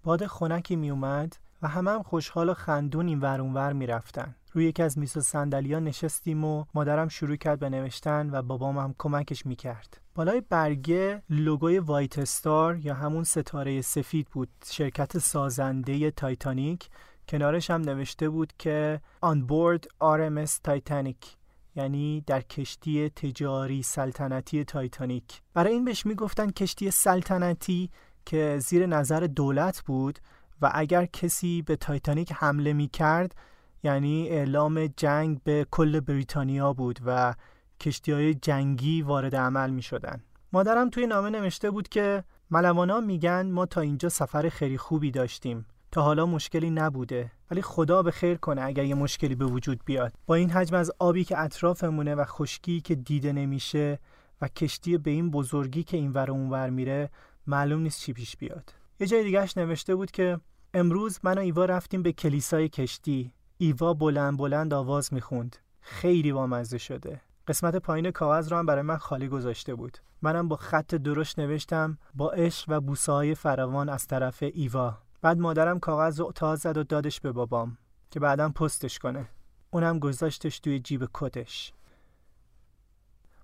باد 0.05 0.25
خنکی 0.25 0.75
می 0.75 0.89
اومد 0.89 1.37
و 1.61 1.67
همه 1.67 1.91
هم 1.91 2.03
خوشحال 2.03 2.49
و 2.49 2.53
خندون 2.53 3.07
این 3.07 3.19
ور 3.19 3.41
اونور 3.41 3.73
می 3.73 3.87
رفتن. 3.87 4.35
روی 4.53 4.65
یکی 4.65 4.83
از 4.83 4.97
میز 4.97 5.17
و 5.17 5.21
صندلیا 5.21 5.79
نشستیم 5.79 6.43
و 6.43 6.65
مادرم 6.73 7.07
شروع 7.07 7.35
کرد 7.35 7.59
به 7.59 7.69
نوشتن 7.69 8.29
و 8.31 8.41
بابام 8.41 8.77
هم 8.77 8.95
کمکش 8.97 9.45
می 9.45 9.55
کرد. 9.55 10.01
بالای 10.15 10.41
برگه 10.49 11.23
لوگوی 11.29 11.79
White 11.79 12.19
Star 12.19 12.77
یا 12.77 12.93
همون 12.93 13.23
ستاره 13.23 13.81
سفید 13.81 14.27
بود 14.27 14.49
شرکت 14.65 15.17
سازنده 15.17 16.11
تایتانیک 16.11 16.89
کنارش 17.27 17.71
هم 17.71 17.81
نوشته 17.81 18.29
بود 18.29 18.53
که 18.59 19.01
On 19.23 19.37
board 19.49 19.83
RMS 20.01 20.51
Titanic 20.63 21.37
یعنی 21.75 22.23
در 22.27 22.41
کشتی 22.41 23.09
تجاری 23.09 23.83
سلطنتی 23.83 24.63
تایتانیک 24.63 25.41
برای 25.53 25.73
این 25.73 25.85
بهش 25.85 26.05
می‌گفتن 26.05 26.49
کشتی 26.51 26.91
سلطنتی 26.91 27.89
که 28.25 28.59
زیر 28.59 28.85
نظر 28.85 29.19
دولت 29.19 29.81
بود 29.81 30.19
و 30.61 30.71
اگر 30.73 31.05
کسی 31.05 31.61
به 31.61 31.75
تایتانیک 31.75 32.31
حمله 32.35 32.73
می 32.73 32.87
کرد 32.87 33.35
یعنی 33.83 34.29
اعلام 34.29 34.87
جنگ 34.87 35.39
به 35.43 35.67
کل 35.71 35.99
بریتانیا 35.99 36.73
بود 36.73 36.99
و 37.05 37.35
کشتی 37.79 38.11
های 38.11 38.33
جنگی 38.33 39.01
وارد 39.01 39.35
عمل 39.35 39.69
می 39.69 39.81
شدن. 39.81 40.23
مادرم 40.53 40.89
توی 40.89 41.07
نامه 41.07 41.29
نوشته 41.29 41.71
بود 41.71 41.89
که 41.89 42.23
ملوانا 42.51 42.99
میگن 42.99 43.51
ما 43.51 43.65
تا 43.65 43.81
اینجا 43.81 44.09
سفر 44.09 44.49
خیلی 44.49 44.77
خوبی 44.77 45.11
داشتیم. 45.11 45.65
تا 45.91 46.01
حالا 46.01 46.25
مشکلی 46.25 46.69
نبوده. 46.69 47.31
ولی 47.51 47.61
خدا 47.61 48.03
به 48.03 48.11
خیر 48.11 48.37
کنه 48.37 48.61
اگر 48.61 48.83
یه 48.83 48.95
مشکلی 48.95 49.35
به 49.35 49.45
وجود 49.45 49.79
بیاد. 49.85 50.13
با 50.25 50.35
این 50.35 50.49
حجم 50.49 50.75
از 50.75 50.91
آبی 50.99 51.23
که 51.23 51.39
اطرافمونه 51.39 52.15
و 52.15 52.25
خشکی 52.25 52.81
که 52.81 52.95
دیده 52.95 53.33
نمیشه 53.33 53.99
و 54.41 54.47
کشتی 54.47 54.97
به 54.97 55.11
این 55.11 55.31
بزرگی 55.31 55.83
که 55.83 55.97
این 55.97 56.11
ور 56.11 56.31
اونور 56.31 56.69
میره 56.69 57.09
معلوم 57.47 57.81
نیست 57.81 57.99
چی 57.99 58.13
پیش 58.13 58.37
بیاد. 58.37 58.73
یه 58.99 59.07
جای 59.07 59.23
دیگهش 59.23 59.57
نوشته 59.57 59.95
بود 59.95 60.11
که 60.11 60.39
امروز 60.73 61.19
من 61.23 61.37
و 61.37 61.41
ایوا 61.41 61.65
رفتیم 61.65 62.03
به 62.03 62.11
کلیسای 62.11 62.69
کشتی. 62.69 63.33
ایوا 63.57 63.93
بلند 63.93 64.37
بلند 64.37 64.73
آواز 64.73 65.13
می‌خوند. 65.13 65.55
خیلی 65.81 66.33
بامزه 66.33 66.77
شده. 66.77 67.21
قسمت 67.47 67.75
پایین 67.75 68.11
کاغذ 68.11 68.51
رو 68.51 68.57
هم 68.57 68.65
برای 68.65 68.81
من 68.81 68.97
خالی 68.97 69.27
گذاشته 69.27 69.75
بود. 69.75 69.97
منم 70.21 70.47
با 70.47 70.55
خط 70.55 70.95
درشت 70.95 71.39
نوشتم 71.39 71.97
با 72.13 72.31
عشق 72.31 72.65
و 72.67 72.81
بوسه 72.81 73.11
های 73.11 73.35
فراوان 73.35 73.89
از 73.89 74.07
طرف 74.07 74.43
ایوا. 74.43 74.97
بعد 75.21 75.37
مادرم 75.37 75.79
کاغذ 75.79 76.19
رو 76.19 76.31
تاز 76.31 76.59
زد 76.59 76.77
و 76.77 76.83
دادش 76.83 77.21
به 77.21 77.31
بابام 77.31 77.77
که 78.11 78.19
بعدم 78.19 78.51
پستش 78.51 78.99
کنه. 78.99 79.29
اونم 79.71 79.99
گذاشتش 79.99 80.59
توی 80.59 80.79
جیب 80.79 81.09
کتش. 81.13 81.73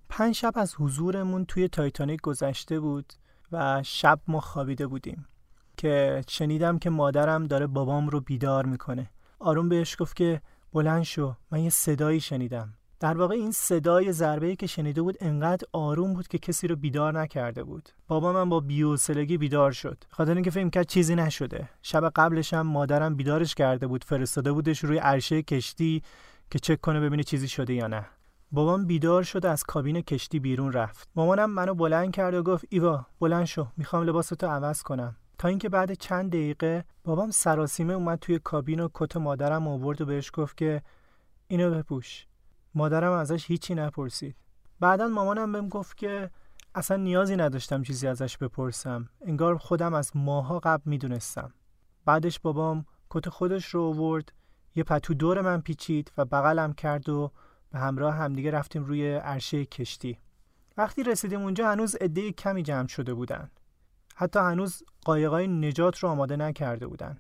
پنج 0.10 0.36
شب 0.36 0.54
از 0.56 0.76
حضورمون 0.76 1.46
توی 1.46 1.68
تایتانیک 1.68 2.22
گذشته 2.22 2.80
بود. 2.80 3.14
و 3.52 3.84
شب 3.84 4.20
ما 4.28 4.40
خوابیده 4.40 4.88
بودیم 4.88 5.26
که 5.78 6.24
شنیدم 6.28 6.80
که 6.80 6.90
مادرم 6.90 7.48
داره 7.48 7.68
بابام 7.68 8.10
رو 8.10 8.20
بیدار 8.20 8.66
می‌کنه. 8.66 9.10
آروم 9.40 9.70
بهش 9.70 9.96
گفت 10.00 10.16
که 10.16 10.42
بلند 10.74 11.04
شو 11.04 11.36
من 11.52 11.60
یه 11.60 11.70
صدایی 11.70 12.20
شنیدم. 12.20 12.74
در 13.00 13.18
واقع 13.18 13.36
این 13.36 13.52
صدای 13.52 14.12
ضربه 14.12 14.56
که 14.56 14.68
شنیده 14.68 15.02
بود 15.02 15.18
انقدر 15.22 15.68
آروم 15.72 16.14
بود 16.14 16.28
که 16.28 16.38
کسی 16.38 16.68
رو 16.68 16.76
بیدار 16.76 17.20
نکرده 17.20 17.64
بود. 17.64 17.90
بابا 18.08 18.34
من 18.34 18.50
با 18.50 18.60
بیوسلگی 18.60 19.38
بیدار 19.38 19.72
شد. 19.72 20.04
خاطر 20.10 20.34
اینکه 20.34 20.52
فکر 20.52 20.70
کرد 20.70 20.88
چیزی 20.88 21.16
نشده. 21.16 21.70
شب 21.82 22.10
قبلش 22.10 22.54
هم 22.54 22.68
مادرم 22.68 23.16
بیدارش 23.16 23.56
کرده 23.56 23.88
بود 23.88 24.04
فرستاده 24.04 24.52
بودش 24.52 24.84
روی 24.84 24.98
عرشه 24.98 25.42
کشتی 25.42 26.04
که 26.52 26.60
چک 26.60 26.82
کنه 26.82 27.00
ببینه 27.00 27.24
چیزی 27.24 27.48
شده 27.48 27.74
یا 27.74 27.88
نه. 27.88 28.06
بابام 28.54 28.86
بیدار 28.86 29.24
شد 29.24 29.46
از 29.46 29.64
کابین 29.64 30.02
کشتی 30.02 30.40
بیرون 30.40 30.72
رفت. 30.72 31.10
مامانم 31.16 31.50
منو 31.50 31.74
بلند 31.74 32.12
کرد 32.12 32.34
و 32.34 32.44
گفت 32.44 32.66
ایوا 32.70 33.06
بلند 33.20 33.46
شو 33.46 33.68
می‌خوام 33.78 34.04
لباستو 34.04 34.48
عوض 34.48 34.84
کنم. 34.84 35.16
تا 35.38 35.48
اینکه 35.48 35.70
بعد 35.70 35.94
چند 35.94 36.30
دقیقه 36.30 36.86
بابام 37.04 37.32
سراسیمه 37.32 37.94
اومد 37.94 38.20
توی 38.20 38.40
کابین 38.40 38.80
و 38.80 38.90
کت 38.94 39.18
مادرم 39.18 39.68
آورد 39.68 40.02
و 40.02 40.06
بهش 40.06 40.32
گفت 40.34 40.58
که 40.58 40.82
اینو 41.48 41.72
بپوش. 41.72 42.28
مادرم 42.76 43.12
ازش 43.12 43.46
هیچی 43.46 43.76
نپرسید. 43.76 44.36
بعدا 44.80 45.08
مامانم 45.08 45.52
بهم 45.52 45.70
گفت 45.70 45.98
که 45.98 46.30
اصلا 46.76 46.98
نیازی 46.98 47.36
نداشتم 47.36 47.84
چیزی 47.84 48.08
ازش 48.08 48.38
بپرسم 48.38 49.10
انگار 49.22 49.58
خودم 49.58 49.94
از 49.94 50.12
ماها 50.16 50.60
قبل 50.60 50.84
می‌دونستم. 50.86 51.54
بعدش 52.06 52.40
بابام 52.40 52.86
کت 53.10 53.30
خودش 53.30 53.66
رو 53.66 53.82
آورد 53.82 54.34
یه 54.76 54.84
پتو 54.84 55.14
دور 55.14 55.42
من 55.42 55.62
پیچید 55.62 56.12
و 56.18 56.26
بغلم 56.26 56.74
کرد 56.74 57.10
و 57.10 57.32
به 57.72 57.80
همراه 57.80 58.16
همدیگه 58.16 58.52
رفتیم 58.52 58.84
روی 58.84 59.14
عرشه 59.16 59.66
کشتی. 59.66 60.18
وقتی 60.78 61.04
رسیدیم 61.04 61.42
اونجا 61.42 61.72
هنوز 61.72 61.96
عده 61.96 62.32
کمی 62.32 62.64
جمع 62.64 62.88
شده 62.88 63.14
بودن. 63.14 63.52
حتی 64.16 64.40
هنوز 64.40 64.84
قایقای 65.06 65.48
نجات 65.48 65.98
رو 65.98 66.10
آماده 66.10 66.36
نکرده 66.36 66.88
بودن. 66.88 67.20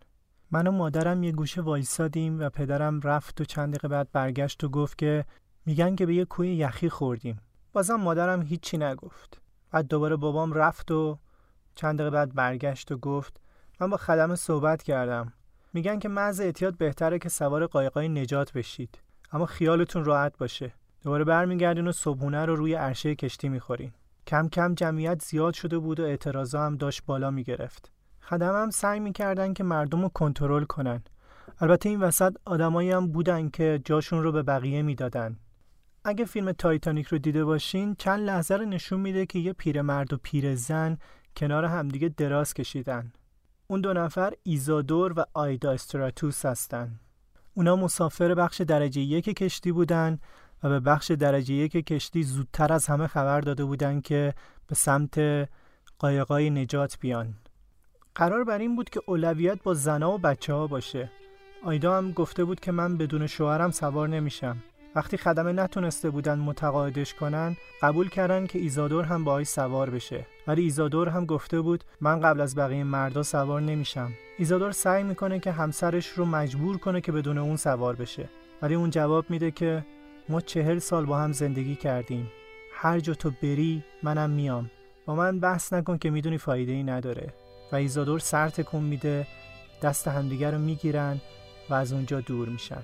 من 0.51 0.67
و 0.67 0.71
مادرم 0.71 1.23
یه 1.23 1.31
گوشه 1.31 1.61
وایسادیم 1.61 2.39
و 2.39 2.49
پدرم 2.49 3.01
رفت 3.01 3.41
و 3.41 3.45
چند 3.45 3.69
دقیقه 3.69 3.87
بعد 3.87 4.11
برگشت 4.11 4.63
و 4.63 4.69
گفت 4.69 4.97
که 4.97 5.25
میگن 5.65 5.95
که 5.95 6.05
به 6.05 6.15
یه 6.15 6.25
کوی 6.25 6.55
یخی 6.55 6.89
خوردیم. 6.89 7.39
بازم 7.73 7.95
مادرم 7.95 8.41
هیچی 8.41 8.77
نگفت. 8.77 9.41
بعد 9.71 9.87
دوباره 9.87 10.15
بابام 10.15 10.53
رفت 10.53 10.91
و 10.91 11.17
چند 11.75 11.95
دقیقه 11.99 12.09
بعد 12.09 12.35
برگشت 12.35 12.91
و 12.91 12.97
گفت 12.97 13.41
من 13.79 13.89
با 13.89 13.97
خدمه 13.97 14.35
صحبت 14.35 14.83
کردم. 14.83 15.33
میگن 15.73 15.99
که 15.99 16.09
محض 16.09 16.41
احتیاط 16.41 16.75
بهتره 16.75 17.19
که 17.19 17.29
سوار 17.29 17.67
قایقای 17.67 18.09
نجات 18.09 18.53
بشید. 18.53 18.99
اما 19.31 19.45
خیالتون 19.45 20.05
راحت 20.05 20.37
باشه. 20.37 20.73
دوباره 21.03 21.23
برمیگردین 21.23 21.87
و 21.87 21.91
صبحونه 21.91 22.45
رو 22.45 22.55
روی 22.55 22.73
عرشه 22.73 23.15
کشتی 23.15 23.49
می‌خورین. 23.49 23.91
کم 24.27 24.49
کم 24.49 24.75
جمعیت 24.75 25.21
زیاد 25.21 25.53
شده 25.53 25.79
بود 25.79 25.99
و 25.99 26.03
اعتراضا 26.03 26.65
هم 26.65 26.75
داشت 26.75 27.05
بالا 27.05 27.31
می‌گرفت. 27.31 27.91
خدم 28.21 28.61
هم 28.61 28.69
سعی 28.69 28.99
می‌کردن 28.99 29.53
که 29.53 29.63
مردم 29.63 30.01
رو 30.01 30.09
کنترل 30.09 30.63
کنن. 30.63 31.03
البته 31.59 31.89
این 31.89 31.99
وسط 31.99 32.35
آدمایی 32.45 32.91
هم 32.91 33.07
بودن 33.11 33.49
که 33.49 33.81
جاشون 33.85 34.23
رو 34.23 34.31
به 34.31 34.43
بقیه 34.43 34.81
می‌دادن. 34.81 35.37
اگه 36.05 36.25
فیلم 36.25 36.51
تایتانیک 36.51 37.07
رو 37.07 37.17
دیده 37.17 37.45
باشین 37.45 37.95
چند 37.95 38.19
لحظه 38.19 38.55
رو 38.55 38.65
نشون 38.65 38.99
میده 38.99 39.25
که 39.25 39.39
یه 39.39 39.53
پیرمرد 39.53 40.13
و 40.13 40.17
پیرزن 40.23 40.97
کنار 41.37 41.65
همدیگه 41.65 42.09
دراز 42.09 42.53
کشیدن. 42.53 43.13
اون 43.67 43.81
دو 43.81 43.93
نفر 43.93 44.33
ایزادور 44.43 45.13
و 45.19 45.25
آیدا 45.33 45.71
استراتوس 45.71 46.45
هستن. 46.45 46.99
اونا 47.61 47.75
مسافر 47.75 48.33
بخش 48.33 48.61
درجه 48.61 49.01
یک 49.01 49.25
کشتی 49.25 49.71
بودن 49.71 50.19
و 50.63 50.69
به 50.69 50.79
بخش 50.79 51.11
درجه 51.11 51.53
یک 51.53 51.71
کشتی 51.71 52.23
زودتر 52.23 52.73
از 52.73 52.87
همه 52.87 53.07
خبر 53.07 53.41
داده 53.41 53.65
بودن 53.65 54.01
که 54.01 54.33
به 54.67 54.75
سمت 54.75 55.19
قایقای 55.99 56.49
نجات 56.49 56.97
بیان. 56.99 57.33
قرار 58.15 58.43
بر 58.43 58.59
این 58.59 58.75
بود 58.75 58.89
که 58.89 59.01
اولویت 59.05 59.63
با 59.63 59.73
زنا 59.73 60.11
و 60.11 60.17
بچه 60.17 60.53
ها 60.53 60.67
باشه. 60.67 61.11
آیدا 61.63 61.97
هم 61.97 62.11
گفته 62.11 62.43
بود 62.43 62.59
که 62.59 62.71
من 62.71 62.97
بدون 62.97 63.27
شوهرم 63.27 63.71
سوار 63.71 64.09
نمیشم. 64.09 64.57
وقتی 64.95 65.17
خدمه 65.17 65.51
نتونسته 65.51 66.09
بودن 66.09 66.39
متقاعدش 66.39 67.13
کنن 67.13 67.57
قبول 67.81 68.09
کردن 68.09 68.47
که 68.47 68.59
ایزادور 68.59 69.03
هم 69.03 69.23
باهاش 69.23 69.47
سوار 69.47 69.89
بشه. 69.89 70.25
ولی 70.47 70.61
ایزادور 70.61 71.09
هم 71.09 71.25
گفته 71.25 71.61
بود 71.61 71.83
من 72.01 72.19
قبل 72.19 72.41
از 72.41 72.55
بقیه 72.55 72.83
مردا 72.83 73.23
سوار 73.23 73.61
نمیشم. 73.61 74.11
ایزادور 74.37 74.71
سعی 74.71 75.03
می‌کنه 75.03 75.39
که 75.39 75.51
همسرش 75.51 76.07
رو 76.07 76.25
مجبور 76.25 76.77
کنه 76.77 77.01
که 77.01 77.11
بدون 77.11 77.37
اون 77.37 77.55
سوار 77.55 77.95
بشه. 77.95 78.29
ولی 78.61 78.75
اون 78.75 78.89
جواب 78.89 79.25
میده 79.29 79.51
که 79.51 79.85
ما 80.29 80.41
چهل 80.41 80.79
سال 80.79 81.05
با 81.05 81.17
هم 81.17 81.31
زندگی 81.31 81.75
کردیم. 81.75 82.31
هر 82.73 82.99
جا 82.99 83.13
تو 83.13 83.31
بری 83.43 83.83
منم 84.03 84.29
میام. 84.29 84.71
با 85.05 85.15
من 85.15 85.39
بحث 85.39 85.73
نکن 85.73 85.97
که 85.97 86.09
می‌دونی 86.09 86.37
فایده 86.37 86.71
ای 86.71 86.83
نداره. 86.83 87.33
و 87.71 87.75
ایزادور 87.75 88.19
سر 88.19 88.49
تکون 88.49 88.83
میده 88.83 89.27
دست 89.81 90.07
همدیگر 90.07 90.51
رو 90.51 90.57
می‌گیرن 90.57 91.21
و 91.69 91.73
از 91.73 91.93
اونجا 91.93 92.19
دور 92.19 92.49
میشن. 92.49 92.83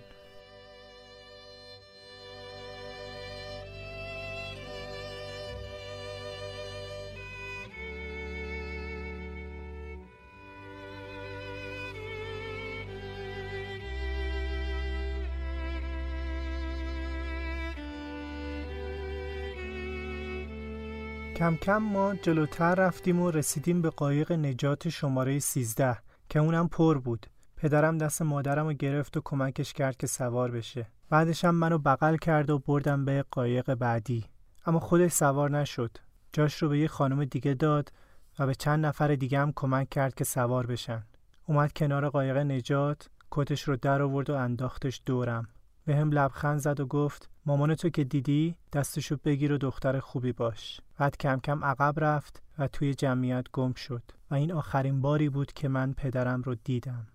کم 21.38 21.56
کم 21.56 21.77
ما 21.77 22.15
جلوتر 22.15 22.75
رفتیم 22.75 23.20
و 23.20 23.32
رسیدیم 23.32 23.82
به 23.82 23.89
قایق 23.89 24.32
نجات 24.32 24.89
شماره 24.89 25.39
13 25.39 25.98
که 26.29 26.39
اونم 26.39 26.67
پر 26.67 26.98
بود. 26.98 27.27
پدرم 27.58 27.98
دست 27.98 28.22
مادرم 28.22 28.67
رو 28.67 28.74
گرفت 28.74 29.17
و 29.17 29.22
کمکش 29.25 29.74
کرد 29.74 29.98
که 29.98 30.08
سوار 30.08 30.51
بشه. 30.51 30.88
بعدش 31.10 31.46
هم 31.46 31.56
منو 31.56 31.77
بغل 31.77 32.17
کرد 32.17 32.50
و 32.50 32.60
بردم 32.60 33.06
به 33.06 33.25
قایق 33.32 33.74
بعدی. 33.74 34.25
اما 34.65 34.79
خودش 34.79 35.12
سوار 35.12 35.51
نشد. 35.51 35.98
جاش 36.34 36.62
رو 36.62 36.70
به 36.70 36.79
یه 36.79 36.88
خانم 36.88 37.25
دیگه 37.25 37.53
داد 37.53 37.91
و 38.39 38.46
به 38.46 38.56
چند 38.56 38.86
نفر 38.86 39.15
دیگه 39.15 39.39
هم 39.39 39.53
کمک 39.56 39.89
کرد 39.89 40.15
که 40.15 40.24
سوار 40.24 40.65
بشن. 40.65 41.03
اومد 41.46 41.74
کنار 41.74 42.10
قایق 42.10 42.38
نجات، 42.38 43.10
کتش 43.32 43.63
رو 43.63 43.75
در 43.75 44.01
آورد 44.01 44.29
و 44.29 44.36
انداختش 44.36 45.01
دورم 45.06 45.48
به 45.88 45.96
هم 45.96 46.12
لبخند 46.12 46.60
زد 46.60 46.79
و 46.79 46.86
گفت 46.86 47.29
مامان 47.46 47.75
تو 47.75 47.89
که 47.89 48.03
دیدی 48.03 48.56
دستشو 48.74 49.17
بگیر 49.24 49.53
و 49.53 49.58
دختر 49.58 50.00
خوبی 50.00 50.32
باش. 50.32 50.82
بعد 50.98 51.17
کم 51.17 51.39
کم 51.39 51.65
عقب 51.65 51.94
رفت 51.98 52.41
و 52.60 52.67
توی 52.67 52.94
جمعیت 52.94 53.46
گم 53.53 53.74
شد 53.74 54.03
و 54.32 54.36
این 54.36 54.51
آخرین 54.51 55.01
باری 55.01 55.29
بود 55.29 55.53
که 55.53 55.67
من 55.67 55.94
پدرم 55.94 56.41
رو 56.41 56.56
دیدم. 56.56 57.08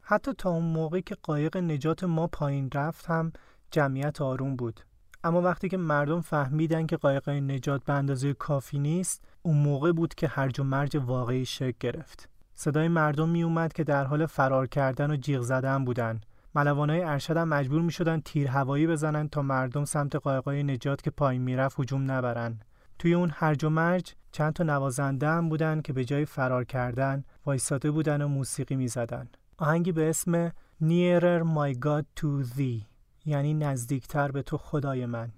حتی 0.00 0.32
تا 0.38 0.50
اون 0.50 0.64
موقعی 0.64 1.02
که 1.02 1.16
قایق 1.22 1.56
نجات 1.56 2.04
ما 2.04 2.26
پایین 2.26 2.70
رفت 2.74 3.06
هم 3.06 3.32
جمعیت 3.70 4.20
آروم 4.20 4.56
بود. 4.56 4.80
اما 5.24 5.40
وقتی 5.40 5.68
که 5.68 5.76
مردم 5.76 6.20
فهمیدن 6.20 6.86
که 6.86 6.96
قایق 6.96 7.28
نجات 7.28 7.84
به 7.84 7.92
اندازه 7.92 8.34
کافی 8.34 8.78
نیست 8.78 9.24
اون 9.42 9.56
موقع 9.56 9.92
بود 9.92 10.14
که 10.14 10.28
هرج 10.28 10.60
و 10.60 10.64
مرج 10.64 10.96
واقعی 10.96 11.44
شکل 11.44 11.76
گرفت. 11.80 12.28
صدای 12.54 12.88
مردم 12.88 13.28
می 13.28 13.42
اومد 13.42 13.72
که 13.72 13.84
در 13.84 14.04
حال 14.04 14.26
فرار 14.26 14.66
کردن 14.66 15.10
و 15.10 15.16
جیغ 15.16 15.40
زدن 15.40 15.84
بودن. 15.84 16.20
ملوانای 16.54 17.02
ارشد 17.02 17.36
هم 17.36 17.48
مجبور 17.48 17.82
می 17.82 17.92
شدن 17.92 18.20
تیر 18.20 18.48
هوایی 18.48 18.86
بزنن 18.86 19.28
تا 19.28 19.42
مردم 19.42 19.84
سمت 19.84 20.16
قایقای 20.16 20.62
نجات 20.62 21.02
که 21.02 21.10
پایین 21.10 21.42
می‌رفت 21.42 21.80
هجوم 21.80 22.10
نبرن. 22.10 22.60
توی 22.98 23.14
اون 23.14 23.30
هرج 23.34 23.64
و 23.64 23.70
مرج 23.70 24.14
چند 24.32 24.52
تا 24.52 24.64
نوازنده 24.64 25.28
هم 25.28 25.48
بودن 25.48 25.80
که 25.80 25.92
به 25.92 26.04
جای 26.04 26.24
فرار 26.24 26.64
کردن 26.64 27.24
وایساده 27.46 27.90
بودن 27.90 28.22
و 28.22 28.28
موسیقی 28.28 28.76
می 28.76 28.88
زدن. 28.88 29.28
آهنگی 29.58 29.92
به 29.92 30.10
اسم 30.10 30.48
Nearer 30.82 31.42
My 31.56 31.78
God 31.86 32.04
to 32.20 32.56
Thee 32.56 32.86
یعنی 33.24 33.54
نزدیکتر 33.54 34.30
به 34.30 34.42
تو 34.42 34.58
خدای 34.58 35.06
من. 35.06 35.32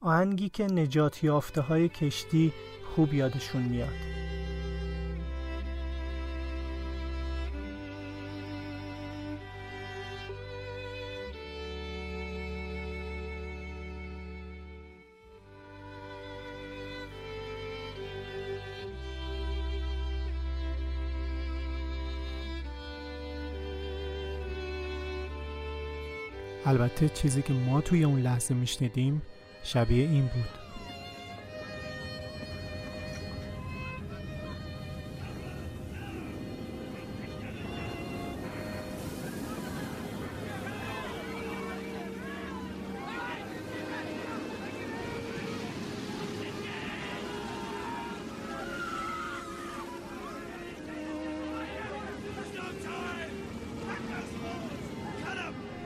آهنگی 0.00 0.48
که 0.48 0.64
نجات 0.64 1.24
یافته 1.24 1.60
های 1.60 1.88
کشتی 1.88 2.52
خوب 2.94 3.14
یادشون 3.14 3.62
میاد. 3.62 4.45
البته 26.66 27.08
چیزی 27.08 27.42
که 27.42 27.52
ما 27.52 27.80
توی 27.80 28.04
اون 28.04 28.20
لحظه 28.20 28.54
میشنیدیم 28.54 29.22
شبیه 29.62 30.08
این 30.08 30.22
بود. 30.22 30.65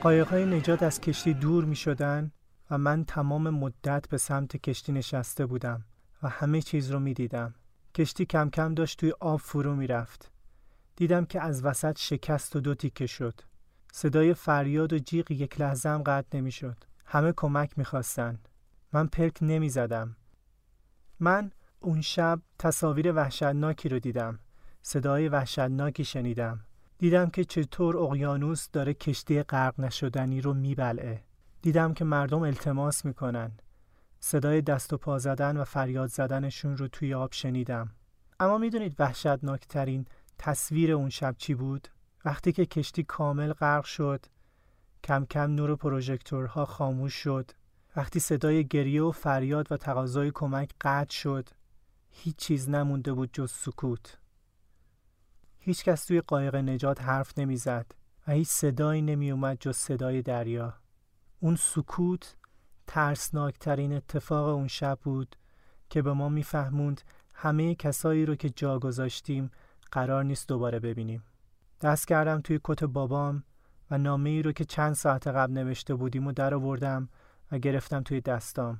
قایقهای 0.01 0.45
نجات 0.45 0.83
از 0.83 1.01
کشتی 1.01 1.33
دور 1.33 1.65
می 1.65 1.75
شدن 1.75 2.31
و 2.71 2.77
من 2.77 3.05
تمام 3.05 3.49
مدت 3.49 4.09
به 4.09 4.17
سمت 4.17 4.57
کشتی 4.57 4.91
نشسته 4.91 5.45
بودم 5.45 5.85
و 6.23 6.29
همه 6.29 6.61
چیز 6.61 6.91
رو 6.91 6.99
می 6.99 7.13
دیدم. 7.13 7.55
کشتی 7.95 8.25
کم 8.25 8.49
کم 8.49 8.73
داشت 8.73 8.99
توی 8.99 9.13
آب 9.19 9.39
فرو 9.39 9.75
می 9.75 9.87
رفت. 9.87 10.31
دیدم 10.95 11.25
که 11.25 11.41
از 11.41 11.65
وسط 11.65 11.99
شکست 11.99 12.55
و 12.55 12.59
دو 12.59 12.75
تیکه 12.75 13.07
شد. 13.07 13.41
صدای 13.91 14.33
فریاد 14.33 14.93
و 14.93 14.99
جیغ 14.99 15.31
یک 15.31 15.61
لحظه 15.61 15.89
هم 15.89 16.03
قطع 16.03 16.37
نمی 16.37 16.51
شد. 16.51 16.77
همه 17.05 17.33
کمک 17.37 17.77
می 17.77 17.83
خواستن. 17.83 18.39
من 18.93 19.07
پلک 19.07 19.37
نمی 19.41 19.69
زدم. 19.69 20.15
من 21.19 21.51
اون 21.79 22.01
شب 22.01 22.41
تصاویر 22.59 23.13
وحشتناکی 23.13 23.89
رو 23.89 23.99
دیدم. 23.99 24.39
صدای 24.81 25.29
وحشتناکی 25.29 26.05
شنیدم. 26.05 26.59
دیدم 27.01 27.29
که 27.29 27.43
چطور 27.43 27.97
اقیانوس 27.97 28.67
داره 28.71 28.93
کشتی 28.93 29.43
غرق 29.43 29.79
نشدنی 29.79 30.41
رو 30.41 30.53
میبلعه. 30.53 31.23
دیدم 31.61 31.93
که 31.93 32.05
مردم 32.05 32.41
التماس 32.41 33.05
می‌کنن. 33.05 33.51
صدای 34.19 34.61
دست 34.61 34.93
و 34.93 34.97
پا 34.97 35.19
زدن 35.19 35.57
و 35.57 35.63
فریاد 35.63 36.09
زدنشون 36.09 36.77
رو 36.77 36.87
توی 36.87 37.13
آب 37.13 37.33
شنیدم. 37.33 37.89
اما 38.39 38.57
می‌دونید 38.57 38.95
وحشتناکترین 38.99 40.05
تصویر 40.37 40.91
اون 40.91 41.09
شب 41.09 41.35
چی 41.37 41.53
بود؟ 41.53 41.87
وقتی 42.25 42.51
که 42.51 42.65
کشتی 42.65 43.03
کامل 43.03 43.53
غرق 43.53 43.83
شد، 43.83 44.25
کم 45.03 45.25
کم 45.25 45.51
نور 45.51 45.75
پروژکتورها 45.75 46.65
خاموش 46.65 47.13
شد. 47.13 47.51
وقتی 47.95 48.19
صدای 48.19 48.67
گریه 48.67 49.03
و 49.03 49.11
فریاد 49.11 49.71
و 49.71 49.77
تقاضای 49.77 50.31
کمک 50.33 50.69
قطع 50.81 51.15
شد، 51.15 51.49
هیچ 52.11 52.35
چیز 52.35 52.69
نمونده 52.69 53.13
بود 53.13 53.29
جز 53.33 53.51
سکوت. 53.51 54.17
هیچکس 55.63 56.05
توی 56.05 56.21
قایق 56.21 56.55
نجات 56.55 57.01
حرف 57.01 57.37
نمی‌زد 57.37 57.85
و 58.27 58.31
هیچ 58.31 58.47
صدایی 58.47 59.01
نمی 59.01 59.31
اومد 59.31 59.57
جز 59.59 59.75
صدای 59.77 60.21
دریا. 60.21 60.73
اون 61.39 61.55
سکوت 61.55 62.35
ترسناکترین 62.87 63.93
اتفاق 63.93 64.47
اون 64.47 64.67
شب 64.67 64.99
بود 65.03 65.35
که 65.89 66.01
به 66.01 66.13
ما 66.13 66.29
میفهموند 66.29 67.01
همه 67.33 67.75
کسایی 67.75 68.25
رو 68.25 68.35
که 68.35 68.49
جا 68.49 68.79
گذاشتیم 68.79 69.51
قرار 69.91 70.23
نیست 70.23 70.47
دوباره 70.47 70.79
ببینیم. 70.79 71.23
دست 71.81 72.07
کردم 72.07 72.41
توی 72.41 72.59
کت 72.63 72.83
بابام 72.83 73.43
و 73.91 73.97
نامه 73.97 74.29
ای 74.29 74.41
رو 74.41 74.51
که 74.51 74.65
چند 74.65 74.93
ساعت 74.93 75.27
قبل 75.27 75.53
نوشته 75.53 75.95
بودیم 75.95 76.27
و 76.27 76.31
در 76.31 76.53
آوردم 76.53 77.09
و 77.51 77.57
گرفتم 77.57 78.03
توی 78.03 78.21
دستام. 78.21 78.79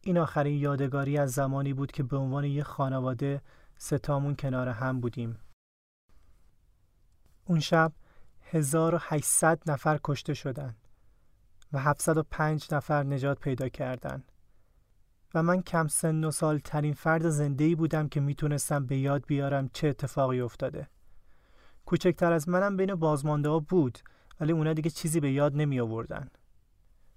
این 0.00 0.18
آخرین 0.18 0.60
یادگاری 0.60 1.18
از 1.18 1.32
زمانی 1.32 1.72
بود 1.74 1.92
که 1.92 2.02
به 2.02 2.16
عنوان 2.16 2.44
یه 2.44 2.62
خانواده 2.62 3.42
ستامون 3.78 4.36
کنار 4.36 4.68
هم 4.68 5.00
بودیم. 5.00 5.38
اون 7.50 7.60
شب 7.60 7.92
1800 8.42 9.62
نفر 9.66 10.00
کشته 10.04 10.34
شدن 10.34 10.76
و 11.72 11.78
705 11.78 12.74
نفر 12.74 13.02
نجات 13.02 13.40
پیدا 13.40 13.68
کردن 13.68 14.24
و 15.34 15.42
من 15.42 15.62
کم 15.62 15.88
سن 15.88 16.24
و 16.24 16.30
سال 16.30 16.58
ترین 16.58 16.92
فرد 16.92 17.28
زنده 17.28 17.74
بودم 17.74 18.08
که 18.08 18.20
می‌تونستم 18.20 18.86
به 18.86 18.98
یاد 18.98 19.26
بیارم 19.26 19.70
چه 19.72 19.88
اتفاقی 19.88 20.40
افتاده. 20.40 20.88
کوچکتر 21.86 22.32
از 22.32 22.48
منم 22.48 22.76
بین 22.76 22.94
بازمانده 22.94 23.48
ها 23.48 23.58
بود 23.60 23.98
ولی 24.40 24.52
اونا 24.52 24.72
دیگه 24.72 24.90
چیزی 24.90 25.20
به 25.20 25.32
یاد 25.32 25.56
نمی 25.56 25.80
آوردن 25.80 26.30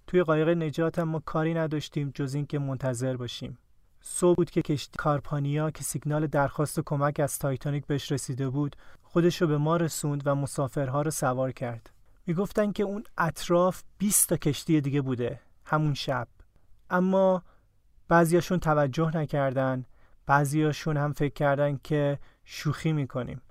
توی 0.08 0.24
قایق 0.24 0.50
نجات 0.50 1.00
ما 1.00 1.20
کاری 1.20 1.54
نداشتیم 1.54 2.12
جز 2.16 2.34
اینکه 2.34 2.60
منتظر 2.60 3.18
باشیم. 3.18 3.58
صبح 4.06 4.36
بود 4.36 4.50
که 4.50 4.62
کشتی 4.62 4.98
کارپانیا 4.98 5.72
که 5.72 5.84
سیگنال 5.84 6.28
درخواست 6.28 6.80
کمک 6.80 7.20
از 7.20 7.40
تایتانیک 7.40 7.86
بهش 7.86 8.12
رسیده 8.12 8.50
بود 8.50 8.76
خودش 9.04 9.42
رو 9.42 9.48
به 9.48 9.58
ما 9.58 9.78
رسوند 9.78 10.22
و 10.26 10.36
مسافرها 10.36 11.02
رو 11.02 11.12
سوار 11.12 11.52
کرد. 11.52 11.90
می‌گفتن 12.28 12.72
که 12.72 12.84
اون 12.84 13.04
اطراف 13.18 13.84
20 13.98 14.30
تا 14.30 14.38
کشتی 14.38 14.82
دیگه 14.82 15.02
بوده 15.02 15.40
همون 15.66 15.94
شب. 15.94 16.28
اما 16.90 17.44
بعضیاشون 18.08 18.60
توجه 18.60 19.18
نکردن 19.18 19.86
بعضیاشون 20.26 20.98
هم 20.98 21.14
فکر 21.14 21.34
کردن 21.34 21.80
که 21.84 22.20
شوخی 22.46 22.94
می‌کنیم. 22.94 23.42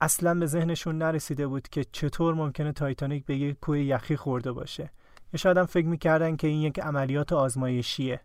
اصلا 0.00 0.34
به 0.34 0.46
ذهنشون 0.46 0.98
نرسیده 0.98 1.46
بود 1.46 1.68
که 1.68 1.84
چطور 1.92 2.34
ممکنه 2.34 2.72
تایتانیک 2.72 3.24
به 3.24 3.36
یک 3.36 3.60
کوه 3.60 3.80
یخی 3.80 4.16
خورده 4.16 4.52
باشه. 4.52 4.90
یا 5.32 5.38
شاید 5.38 5.56
هم 5.56 5.66
فکر 5.66 5.86
می‌کردن 5.86 6.36
که 6.36 6.46
این 6.46 6.60
یک 6.60 6.80
عملیات 6.80 7.32
آزمایشیه 7.32 8.20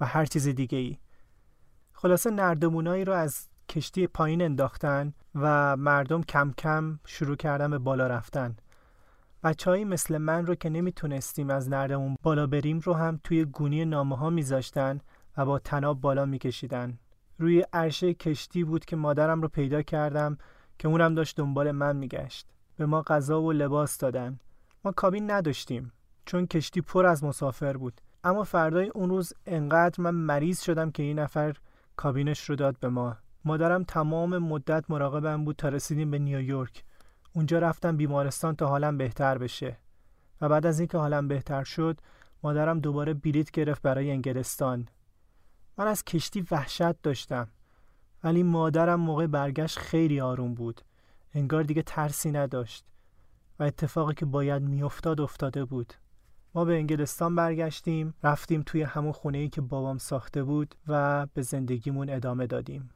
و 0.00 0.06
هر 0.06 0.24
چیز 0.24 0.48
دیگه 0.48 0.78
ای 0.78 0.98
خلاصه 2.02 2.30
نردمونایی 2.30 3.04
رو 3.04 3.12
از 3.12 3.48
کشتی 3.68 4.06
پایین 4.06 4.42
انداختن 4.42 5.14
و 5.34 5.76
مردم 5.76 6.22
کم 6.22 6.52
کم 6.58 6.98
شروع 7.06 7.36
کردن 7.36 7.70
به 7.70 7.78
بالا 7.78 8.06
رفتن. 8.06 8.56
بچههایی 9.42 9.84
مثل 9.84 10.18
من 10.18 10.46
رو 10.46 10.54
که 10.54 10.68
نمی‌تونستیم 10.70 11.50
از 11.50 11.68
نردمون 11.68 12.16
بالا 12.22 12.46
بریم 12.46 12.78
رو 12.78 12.94
هم 12.94 13.20
توی 13.24 13.44
گونی 13.44 13.84
نامه 13.84 14.16
ها 14.16 14.30
میذاشتن 14.30 15.00
و 15.36 15.44
با 15.46 15.58
تناب 15.58 16.00
بالا 16.00 16.26
میکشیدن. 16.26 16.98
روی 17.38 17.64
عرشه 17.72 18.14
کشتی 18.14 18.64
بود 18.64 18.84
که 18.84 18.96
مادرم 18.96 19.42
رو 19.42 19.48
پیدا 19.48 19.82
کردم 19.82 20.38
که 20.78 20.88
اونم 20.88 21.14
داشت 21.14 21.36
دنبال 21.36 21.70
من 21.70 21.96
میگشت. 21.96 22.46
به 22.76 22.86
ما 22.86 23.02
غذا 23.02 23.42
و 23.42 23.52
لباس 23.52 23.98
دادن. 23.98 24.40
ما 24.84 24.92
کابین 24.92 25.30
نداشتیم 25.30 25.92
چون 26.24 26.46
کشتی 26.46 26.80
پر 26.80 27.06
از 27.06 27.24
مسافر 27.24 27.76
بود. 27.76 28.00
اما 28.24 28.44
فردای 28.44 28.88
اون 28.88 29.10
روز 29.10 29.32
انقدر 29.46 30.02
من 30.02 30.14
مریض 30.14 30.60
شدم 30.62 30.90
که 30.90 31.02
این 31.02 31.18
نفر 31.18 31.56
کابینش 32.00 32.50
رو 32.50 32.56
داد 32.56 32.76
به 32.80 32.88
ما. 32.88 33.16
مادرم 33.44 33.84
تمام 33.84 34.38
مدت 34.38 34.84
مراقبم 34.88 35.44
بود 35.44 35.56
تا 35.56 35.68
رسیدیم 35.68 36.10
به 36.10 36.18
نیویورک. 36.18 36.84
اونجا 37.32 37.58
رفتم 37.58 37.96
بیمارستان 37.96 38.56
تا 38.56 38.66
حالم 38.66 38.98
بهتر 38.98 39.38
بشه. 39.38 39.78
و 40.40 40.48
بعد 40.48 40.66
از 40.66 40.80
اینکه 40.80 40.98
حالم 40.98 41.28
بهتر 41.28 41.64
شد 41.64 42.00
مادرم 42.42 42.80
دوباره 42.80 43.14
بلیت 43.14 43.50
گرفت 43.50 43.82
برای 43.82 44.10
انگلستان. 44.10 44.88
من 45.78 45.86
از 45.86 46.04
کشتی 46.04 46.46
وحشت 46.50 47.02
داشتم. 47.02 47.48
ولی 48.24 48.42
مادرم 48.42 49.00
موقع 49.00 49.26
برگشت 49.26 49.78
خیلی 49.78 50.20
آروم 50.20 50.54
بود. 50.54 50.80
انگار 51.34 51.62
دیگه 51.62 51.82
ترسی 51.82 52.30
نداشت. 52.30 52.84
و 53.58 53.62
اتفاقی 53.62 54.14
که 54.14 54.26
باید 54.26 54.62
میافتاد 54.62 55.20
افتاده 55.20 55.64
بود. 55.64 55.94
ما 56.54 56.64
به 56.64 56.74
انگلستان 56.74 57.34
برگشتیم 57.34 58.14
رفتیم 58.22 58.62
توی 58.66 58.82
همون 58.82 59.12
خونه 59.12 59.38
ای 59.38 59.48
که 59.48 59.60
بابام 59.60 59.98
ساخته 59.98 60.42
بود 60.42 60.74
و 60.88 61.26
به 61.34 61.42
زندگیمون 61.42 62.10
ادامه 62.10 62.46
دادیم. 62.46 62.90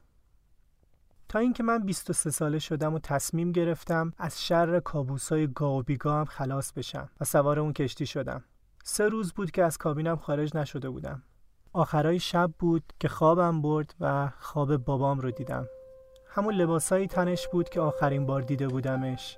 تا 1.29 1.39
اینکه 1.39 1.63
من 1.63 1.83
23 1.83 2.29
ساله 2.29 2.59
شدم 2.59 2.93
و 2.93 2.99
تصمیم 2.99 3.51
گرفتم 3.51 4.13
از 4.17 4.43
شر 4.45 4.79
کابوسای 4.79 5.47
گا 5.47 5.71
و 5.71 5.83
بیگا 5.83 6.19
هم 6.19 6.25
خلاص 6.25 6.71
بشم 6.71 7.09
و 7.21 7.25
سوار 7.25 7.59
اون 7.59 7.73
کشتی 7.73 8.05
شدم. 8.05 8.43
سه 8.83 9.09
روز 9.09 9.33
بود 9.33 9.51
که 9.51 9.63
از 9.63 9.77
کابینم 9.77 10.15
خارج 10.15 10.55
نشده 10.57 10.89
بودم. 10.89 11.23
آخرای 11.73 12.19
شب 12.19 12.51
بود 12.59 12.83
که 12.99 13.07
خوابم 13.07 13.61
برد 13.61 13.95
و 13.99 14.29
خواب 14.39 14.77
بابام 14.77 15.19
رو 15.19 15.31
دیدم. 15.31 15.67
همون 16.27 16.53
لباسایی 16.53 17.07
تنش 17.07 17.47
بود 17.47 17.69
که 17.69 17.81
آخرین 17.81 18.25
بار 18.25 18.41
دیده 18.41 18.67
بودمش. 18.67 19.37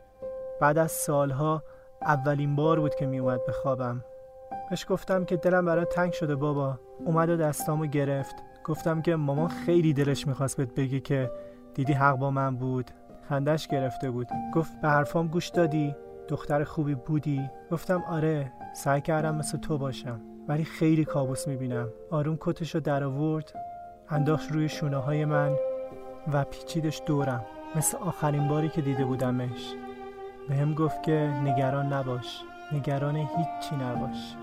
بعد 0.61 0.77
از 0.77 0.91
سالها 0.91 1.63
اولین 2.01 2.55
بار 2.55 2.79
بود 2.79 2.95
که 2.95 3.05
می 3.05 3.19
اومد 3.19 3.45
به 3.45 3.51
خوابم. 3.51 4.03
بهش 4.69 4.85
گفتم 4.89 5.25
که 5.25 5.37
دلم 5.37 5.65
برای 5.65 5.85
تنگ 5.85 6.13
شده 6.13 6.35
بابا. 6.35 6.79
اومد 7.05 7.29
و 7.29 7.37
دستامو 7.37 7.85
گرفت. 7.85 8.35
گفتم 8.63 9.01
که 9.01 9.15
مامان 9.15 9.47
خیلی 9.47 9.93
دلش 9.93 10.27
می‌خواست 10.27 10.57
بهت 10.57 10.75
بگی 10.75 10.99
که 10.99 11.31
دیدی 11.73 11.93
حق 11.93 12.15
با 12.15 12.31
من 12.31 12.55
بود. 12.55 12.91
خندش 13.29 13.67
گرفته 13.67 14.11
بود. 14.11 14.27
گفت 14.53 14.81
به 14.81 14.87
حرفام 14.87 15.27
گوش 15.27 15.47
دادی؟ 15.47 15.95
دختر 16.27 16.63
خوبی 16.63 16.95
بودی؟ 16.95 17.49
گفتم 17.71 18.03
آره 18.09 18.51
سعی 18.75 19.01
کردم 19.01 19.35
مثل 19.35 19.57
تو 19.57 19.77
باشم. 19.77 20.21
ولی 20.47 20.63
خیلی 20.63 21.05
کابوس 21.05 21.47
می‌بینم. 21.47 21.89
آروم 22.11 22.37
کتش 22.41 22.75
رو 22.75 22.81
در 22.81 23.03
آورد 23.03 23.53
انداخت 24.09 24.51
روی 24.51 24.69
شونه 24.69 24.97
های 24.97 25.25
من 25.25 25.55
و 26.33 26.43
پیچیدش 26.43 27.01
دورم. 27.05 27.45
مثل 27.75 27.97
آخرین 27.97 28.47
باری 28.47 28.69
که 28.69 28.81
دیده 28.81 29.05
بودمش. 29.05 29.73
به 30.49 30.55
هم 30.55 30.73
گفت 30.73 31.03
که 31.03 31.11
نگران 31.43 31.93
نباش. 31.93 32.41
نگران 32.71 33.15
هیچی 33.15 33.75
نباش. 33.75 34.35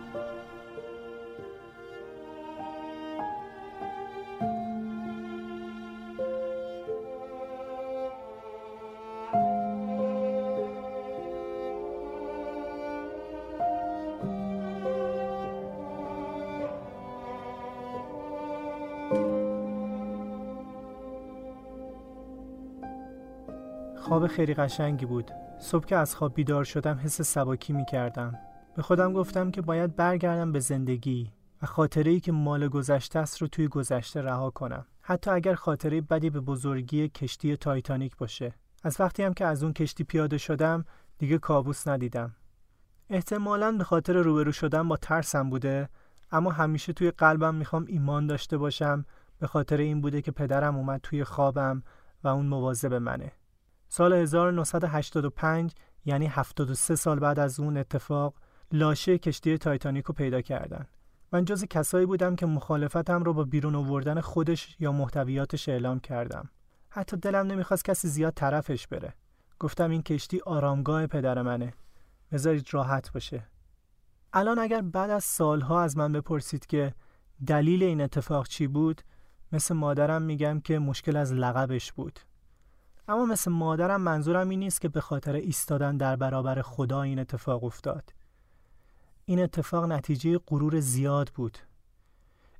خواب 24.04 24.26
خیلی 24.26 24.54
قشنگی 24.54 25.06
بود. 25.06 25.30
صبح 25.58 25.84
که 25.84 25.96
از 25.96 26.14
خواب 26.14 26.34
بیدار 26.34 26.64
شدم 26.64 27.00
حس 27.04 27.22
سباکی 27.22 27.72
می 27.72 27.84
کردم 27.84 28.38
به 28.76 28.82
خودم 28.82 29.12
گفتم 29.12 29.50
که 29.50 29.62
باید 29.62 29.96
برگردم 29.96 30.52
به 30.52 30.60
زندگی 30.60 31.32
و 31.62 31.66
خاطره 31.66 32.10
ای 32.10 32.20
که 32.20 32.32
مال 32.32 32.68
گذشته 32.68 33.18
است 33.18 33.42
رو 33.42 33.48
توی 33.48 33.68
گذشته 33.68 34.22
رها 34.22 34.50
کنم. 34.50 34.86
حتی 35.00 35.30
اگر 35.30 35.54
خاطره 35.54 36.00
بدی 36.00 36.30
به 36.30 36.40
بزرگی 36.40 37.08
کشتی 37.08 37.56
تایتانیک 37.56 38.16
باشه. 38.16 38.54
از 38.82 39.00
وقتی 39.00 39.22
هم 39.22 39.34
که 39.34 39.46
از 39.46 39.62
اون 39.62 39.72
کشتی 39.72 40.04
پیاده 40.04 40.38
شدم 40.38 40.84
دیگه 41.18 41.38
کابوس 41.38 41.88
ندیدم. 41.88 42.34
احتمالا 43.10 43.72
به 43.72 43.84
خاطر 43.84 44.12
روبرو 44.12 44.52
شدن 44.52 44.88
با 44.88 44.96
ترسم 44.96 45.50
بوده 45.50 45.88
اما 46.32 46.50
همیشه 46.50 46.92
توی 46.92 47.10
قلبم 47.10 47.54
می‌خوام 47.54 47.84
ایمان 47.88 48.26
داشته 48.26 48.58
باشم. 48.58 49.04
به 49.38 49.46
خاطر 49.46 49.76
این 49.76 50.00
بوده 50.00 50.22
که 50.22 50.30
پدرم 50.30 50.76
اومد 50.76 51.00
توی 51.02 51.24
خوابم 51.24 51.82
و 52.24 52.28
اون 52.28 52.46
مواظب 52.46 52.94
منه. 52.94 53.32
سال 53.96 54.12
1985 54.12 55.72
یعنی 56.04 56.26
73 56.26 56.96
سال 56.96 57.18
بعد 57.18 57.38
از 57.38 57.60
اون 57.60 57.76
اتفاق 57.76 58.34
لاشه 58.72 59.18
کشتی 59.18 59.58
تایتانیک 59.58 60.04
پیدا 60.04 60.40
کردن. 60.40 60.86
من 61.32 61.44
جز 61.44 61.64
کسایی 61.64 62.06
بودم 62.06 62.36
که 62.36 62.46
مخالفتم 62.46 63.22
رو 63.22 63.34
با 63.34 63.44
بیرون 63.44 63.74
آوردن 63.74 64.20
خودش 64.20 64.76
یا 64.80 64.92
محتویاتش 64.92 65.68
اعلام 65.68 66.00
کردم. 66.00 66.50
حتی 66.88 67.16
دلم 67.16 67.46
نمی‌خواست 67.46 67.84
کسی 67.84 68.08
زیاد 68.08 68.32
طرفش 68.34 68.86
بره. 68.86 69.14
گفتم 69.58 69.90
این 69.90 70.02
کشتی 70.02 70.40
آرامگاه 70.46 71.06
پدر 71.06 71.42
منه. 71.42 71.74
بذارید 72.32 72.66
راحت 72.70 73.12
باشه. 73.12 73.46
الان 74.32 74.58
اگر 74.58 74.82
بعد 74.82 75.10
از 75.10 75.24
سالها 75.24 75.82
از 75.82 75.96
من 75.96 76.12
بپرسید 76.12 76.66
که 76.66 76.94
دلیل 77.46 77.82
این 77.82 78.00
اتفاق 78.00 78.48
چی 78.48 78.66
بود 78.66 79.02
مثل 79.52 79.74
مادرم 79.74 80.22
میگم 80.22 80.60
که 80.60 80.78
مشکل 80.78 81.16
از 81.16 81.32
لقبش 81.32 81.92
بود. 81.92 82.20
اما 83.08 83.26
مثل 83.26 83.50
مادرم 83.50 84.00
منظورم 84.00 84.48
این 84.48 84.58
نیست 84.60 84.80
که 84.80 84.88
به 84.88 85.00
خاطر 85.00 85.32
ایستادن 85.32 85.96
در 85.96 86.16
برابر 86.16 86.62
خدا 86.62 87.02
این 87.02 87.18
اتفاق 87.18 87.64
افتاد. 87.64 88.14
این 89.24 89.42
اتفاق 89.42 89.84
نتیجه 89.84 90.38
غرور 90.46 90.80
زیاد 90.80 91.28
بود. 91.34 91.58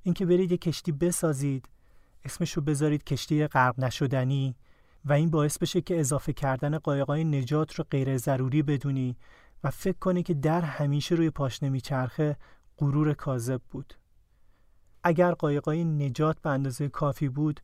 اینکه 0.02 0.26
برید 0.26 0.52
یه 0.52 0.58
کشتی 0.58 0.92
بسازید 0.92 1.68
اسمشو 2.24 2.60
بذارید 2.60 3.04
کشتی 3.04 3.46
غرق 3.46 3.80
نشدنی 3.80 4.56
و 5.04 5.12
این 5.12 5.30
باعث 5.30 5.58
بشه 5.58 5.80
که 5.80 6.00
اضافه 6.00 6.32
کردن 6.32 6.78
قایقای 6.78 7.24
نجات 7.24 7.74
رو 7.74 7.84
غیر 7.90 8.16
ضروری 8.16 8.62
بدونی 8.62 9.16
و 9.64 9.70
فکر 9.70 9.98
کنی 9.98 10.22
که 10.22 10.34
در 10.34 10.60
همیشه 10.60 11.14
روی 11.14 11.30
پاشنه 11.30 11.68
میچرخه 11.68 12.36
غرور 12.78 13.14
کاذب 13.14 13.60
بود. 13.70 13.94
اگر 15.04 15.32
قایقای 15.32 15.84
نجات 15.84 16.40
به 16.40 16.50
اندازه 16.50 16.88
کافی 16.88 17.28
بود 17.28 17.60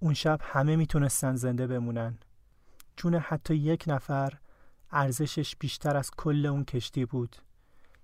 اون 0.00 0.14
شب 0.14 0.40
همه 0.42 0.76
می‌تونستن 0.76 1.36
زنده 1.36 1.66
بمونن. 1.66 2.18
چون 2.96 3.14
حتی 3.14 3.54
یک 3.54 3.84
نفر 3.86 4.32
ارزشش 4.90 5.56
بیشتر 5.56 5.96
از 5.96 6.10
کل 6.10 6.46
اون 6.46 6.64
کشتی 6.64 7.04
بود 7.04 7.36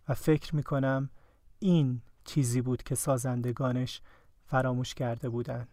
و 0.08 0.14
فکر 0.14 0.56
می‌کنم 0.56 1.10
این 1.58 2.02
چیزی 2.24 2.60
بود 2.60 2.82
که 2.82 2.94
سازندگانش 2.94 4.00
فراموش 4.46 4.94
کرده 4.94 5.28
بودن. 5.28 5.68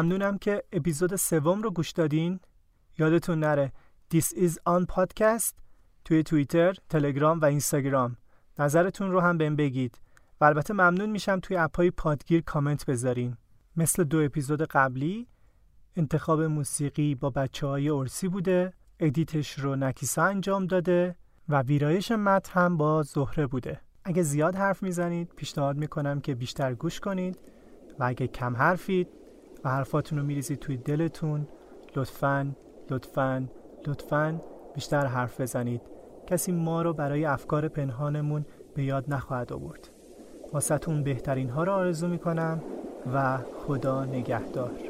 ممنونم 0.00 0.38
که 0.38 0.62
اپیزود 0.72 1.16
سوم 1.16 1.62
رو 1.62 1.70
گوش 1.70 1.90
دادین. 1.90 2.40
یادتون 2.98 3.40
نره 3.40 3.72
This 4.14 4.26
is 4.26 4.52
on 4.52 4.86
podcast 4.94 5.54
توی 6.04 6.22
توییتر، 6.22 6.74
تلگرام 6.88 7.40
و 7.40 7.44
اینستاگرام. 7.44 8.16
نظرتون 8.58 9.10
رو 9.10 9.20
هم 9.20 9.38
بهم 9.38 9.56
بگید. 9.56 10.00
و 10.40 10.44
البته 10.44 10.74
ممنون 10.74 11.10
میشم 11.10 11.40
توی 11.40 11.56
app 11.56 11.76
های 11.76 11.90
پادگیر 11.90 12.40
کامنت 12.40 12.86
بذارین. 12.86 13.36
مثل 13.76 14.04
دو 14.04 14.18
اپیزود 14.18 14.62
قبلی 14.62 15.28
انتخاب 15.96 16.42
موسیقی 16.42 17.14
با 17.14 17.30
بچه 17.30 17.66
های 17.66 17.88
ارسی 17.88 18.28
بوده 18.28 18.72
edit 19.00 19.39
ش 19.39 19.58
رو 19.58 19.76
نکیسا 19.76 20.24
انجام 20.24 20.66
داده 20.66 21.16
و 21.48 21.62
ویرایش 21.62 22.12
متن 22.12 22.48
هم 22.48 22.76
با 22.76 23.02
زهره 23.02 23.46
بوده. 23.46 23.80
اگه 24.04 24.22
زیاد 24.22 24.54
حرف 24.54 24.82
می‌زنید 24.82 25.32
پیشنهاد 25.36 25.76
می‌کنم 25.76 26.20
که 26.20 26.34
بیشتر 26.34 26.74
گوش 26.74 27.00
کنید 27.00 27.38
و 27.98 28.04
اگه 28.04 28.26
کم 28.26 28.56
حرفید 28.56 29.08
و 29.64 29.70
حرفاتون 29.70 30.18
رو 30.18 30.24
میریزید 30.24 30.58
توی 30.58 30.76
دلتون. 30.76 31.46
لطفا 31.96 32.50
لطفا 32.90 33.48
لطفا 33.86 34.40
بیشتر 34.74 35.06
حرف 35.06 35.40
بزنید. 35.40 35.80
کسی 36.26 36.52
ما 36.52 36.82
رو 36.82 36.92
برای 36.92 37.24
افکار 37.24 37.68
پنهانمون 37.68 38.44
به 38.74 38.84
یاد 38.84 39.04
نخواهد 39.08 39.52
آورد. 39.52 39.90
واسهتون 40.52 41.02
بهترین 41.02 41.50
ها 41.50 41.64
رو 41.64 41.72
آرزو 41.72 42.08
می‌کنم 42.08 42.62
و 43.14 43.38
خدا 43.38 44.04
نگهدار. 44.04 44.89